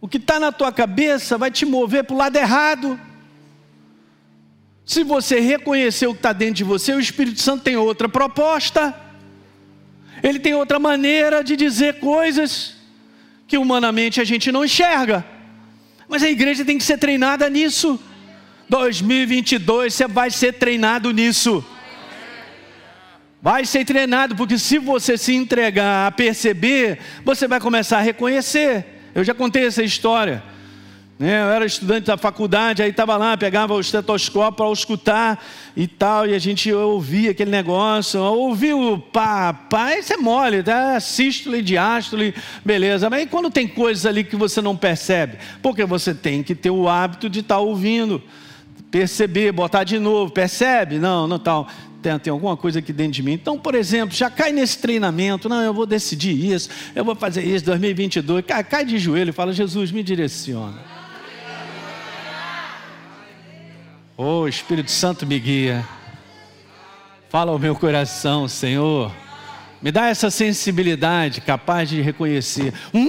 o 0.00 0.06
que 0.06 0.18
está 0.18 0.38
na 0.38 0.52
tua 0.52 0.72
cabeça 0.72 1.36
vai 1.36 1.50
te 1.50 1.66
mover 1.66 2.04
para 2.04 2.14
o 2.14 2.18
lado 2.18 2.36
errado. 2.36 3.00
Se 4.84 5.02
você 5.02 5.40
reconhecer 5.40 6.06
o 6.06 6.12
que 6.12 6.20
está 6.20 6.32
dentro 6.32 6.54
de 6.54 6.64
você, 6.64 6.92
o 6.92 7.00
Espírito 7.00 7.40
Santo 7.40 7.64
tem 7.64 7.76
outra 7.76 8.08
proposta. 8.08 8.94
Ele 10.22 10.38
tem 10.38 10.54
outra 10.54 10.78
maneira 10.78 11.42
de 11.42 11.56
dizer 11.56 11.98
coisas 11.98 12.76
que 13.46 13.58
humanamente 13.58 14.20
a 14.20 14.24
gente 14.24 14.52
não 14.52 14.64
enxerga. 14.64 15.24
Mas 16.08 16.22
a 16.22 16.30
igreja 16.30 16.64
tem 16.64 16.78
que 16.78 16.84
ser 16.84 16.98
treinada 16.98 17.50
nisso. 17.50 18.00
2022 18.68 19.94
você 19.94 20.06
vai 20.06 20.30
ser 20.30 20.54
treinado 20.54 21.10
nisso. 21.10 21.64
Vai 23.40 23.64
ser 23.64 23.84
treinado, 23.84 24.34
porque 24.34 24.58
se 24.58 24.78
você 24.78 25.16
se 25.16 25.34
entregar 25.34 26.08
a 26.08 26.10
perceber, 26.10 26.98
você 27.24 27.46
vai 27.46 27.60
começar 27.60 27.98
a 27.98 28.02
reconhecer. 28.02 28.97
Eu 29.14 29.24
já 29.24 29.34
contei 29.34 29.66
essa 29.66 29.82
história. 29.82 30.42
Né? 31.18 31.42
Eu 31.42 31.48
era 31.48 31.66
estudante 31.66 32.06
da 32.06 32.16
faculdade, 32.16 32.80
aí 32.80 32.90
estava 32.90 33.16
lá, 33.16 33.36
pegava 33.36 33.74
o 33.74 33.80
estetoscópio 33.80 34.56
para 34.56 34.72
escutar 34.72 35.44
e 35.76 35.88
tal, 35.88 36.28
e 36.28 36.34
a 36.34 36.38
gente 36.38 36.72
ouvia 36.72 37.32
aquele 37.32 37.50
negócio, 37.50 38.20
ouviu 38.20 39.02
pá, 39.12 39.52
pá, 39.52 39.96
isso 39.96 40.12
é 40.12 40.16
mole, 40.16 40.62
tá? 40.62 41.00
sístole, 41.00 41.60
diástole, 41.60 42.32
beleza. 42.64 43.10
Mas 43.10 43.28
quando 43.28 43.50
tem 43.50 43.66
coisas 43.66 44.06
ali 44.06 44.22
que 44.22 44.36
você 44.36 44.62
não 44.62 44.76
percebe? 44.76 45.38
Porque 45.60 45.84
você 45.84 46.14
tem 46.14 46.42
que 46.44 46.54
ter 46.54 46.70
o 46.70 46.88
hábito 46.88 47.28
de 47.28 47.40
estar 47.40 47.56
tá 47.56 47.60
ouvindo, 47.60 48.22
perceber, 48.88 49.50
botar 49.50 49.82
de 49.82 49.98
novo, 49.98 50.32
percebe? 50.32 50.98
Não, 50.98 51.26
não 51.26 51.38
tal 51.38 51.66
tem, 52.02 52.18
tem 52.18 52.30
alguma 52.30 52.56
coisa 52.56 52.78
aqui 52.78 52.92
dentro 52.92 53.12
de 53.12 53.22
mim. 53.22 53.32
Então, 53.32 53.58
por 53.58 53.74
exemplo, 53.74 54.14
já 54.14 54.30
cai 54.30 54.52
nesse 54.52 54.78
treinamento. 54.78 55.48
Não, 55.48 55.60
eu 55.62 55.74
vou 55.74 55.86
decidir 55.86 56.52
isso, 56.52 56.68
eu 56.94 57.04
vou 57.04 57.14
fazer 57.14 57.42
isso, 57.42 57.64
2022. 57.64 58.44
Cai, 58.44 58.64
cai 58.64 58.84
de 58.84 58.98
joelho 58.98 59.30
e 59.30 59.32
fala: 59.32 59.52
Jesus, 59.52 59.90
me 59.90 60.02
direciona. 60.02 60.78
Oh, 64.16 64.48
Espírito 64.48 64.90
Santo 64.90 65.26
me 65.26 65.38
guia. 65.38 65.86
Fala 67.28 67.52
ao 67.52 67.58
meu 67.58 67.74
coração, 67.74 68.48
Senhor. 68.48 69.12
Me 69.80 69.92
dá 69.92 70.08
essa 70.08 70.30
sensibilidade 70.30 71.40
capaz 71.40 71.88
de 71.88 72.00
reconhecer. 72.00 72.74
Hum, 72.92 73.08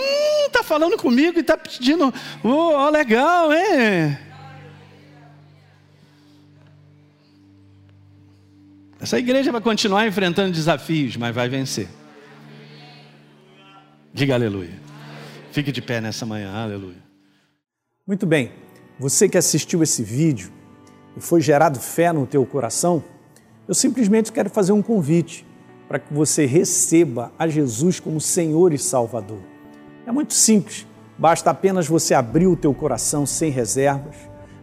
tá 0.52 0.62
falando 0.62 0.98
comigo 0.98 1.40
e 1.40 1.44
tá 1.44 1.58
pedindo. 1.58 2.14
Oh, 2.44 2.90
legal, 2.90 3.52
hein? 3.52 4.29
Essa 9.02 9.18
igreja 9.18 9.50
vai 9.50 9.62
continuar 9.62 10.06
enfrentando 10.06 10.52
desafios, 10.52 11.16
mas 11.16 11.34
vai 11.34 11.48
vencer. 11.48 11.88
Diga 14.14 14.34
aleluia. 14.34 14.78
Fique 15.52 15.72
de 15.72 15.82
pé 15.82 16.02
nessa 16.02 16.26
manhã, 16.26 16.52
aleluia. 16.52 17.02
Muito 18.06 18.26
bem. 18.26 18.52
Você 19.00 19.30
que 19.30 19.38
assistiu 19.38 19.82
esse 19.82 20.04
vídeo 20.04 20.52
e 21.16 21.22
foi 21.22 21.40
gerado 21.40 21.80
fé 21.80 22.12
no 22.12 22.28
teu 22.28 22.46
coração, 22.46 23.02
eu 23.68 23.74
simplesmente 23.74 24.34
quero 24.34 24.50
fazer 24.50 24.74
um 24.74 24.82
convite 24.82 25.46
para 25.88 25.98
que 25.98 26.14
você 26.14 26.46
receba 26.46 27.32
a 27.40 27.48
Jesus 27.48 28.02
como 28.02 28.20
Senhor 28.20 28.74
e 28.74 28.78
Salvador. 28.78 29.40
É 30.06 30.12
muito 30.12 30.34
simples, 30.34 30.86
basta 31.18 31.50
apenas 31.50 31.88
você 31.88 32.14
abrir 32.14 32.48
o 32.48 32.56
teu 32.58 32.74
coração 32.74 33.26
sem 33.26 33.50
reservas, 33.50 34.16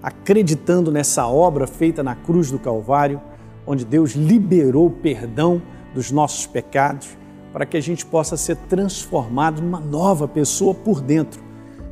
acreditando 0.03 0.93
nessa 0.93 1.27
obra 1.27 1.67
feita 1.67 2.03
na 2.03 2.15
cruz 2.15 2.51
do 2.51 2.59
Calvário 2.59 3.21
onde 3.67 3.85
Deus 3.85 4.13
liberou 4.13 4.87
o 4.87 4.91
perdão 4.91 5.61
dos 5.95 6.11
nossos 6.11 6.47
pecados, 6.47 7.17
para 7.53 7.67
que 7.67 7.77
a 7.77 7.81
gente 7.81 8.05
possa 8.05 8.37
ser 8.37 8.57
transformado 8.57 9.63
numa 9.63 9.81
nova 9.81 10.29
pessoa 10.29 10.75
por 10.75 11.01
dentro. 11.01 11.43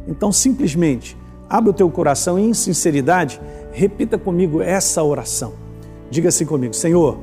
Então, 0.07 0.31
simplesmente, 0.31 1.17
Abre 1.49 1.71
o 1.71 1.75
teu 1.75 1.91
coração 1.91 2.39
e, 2.39 2.43
em 2.43 2.55
sinceridade, 2.55 3.41
repita 3.71 4.19
comigo 4.19 4.63
essa 4.63 5.03
oração. 5.03 5.53
Diga 6.11 6.29
assim 6.29 6.47
comigo: 6.47 6.75
Senhor, 6.75 7.19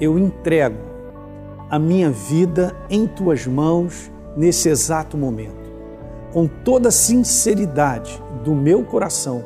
eu 0.00 0.18
entrego 0.18 0.76
a 1.70 1.78
minha 1.78 2.10
vida 2.10 2.76
em 2.90 3.06
tuas 3.06 3.46
mãos 3.46 4.10
nesse 4.36 4.68
exato 4.68 5.16
momento. 5.16 5.66
Com 6.32 6.46
toda 6.46 6.88
a 6.88 6.92
sinceridade 6.92 8.22
do 8.44 8.54
meu 8.54 8.82
coração, 8.84 9.44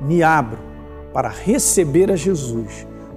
me 0.00 0.22
abro 0.22 0.58
para 1.12 1.28
receber 1.28 2.10
a 2.10 2.16
Jesus 2.16 2.86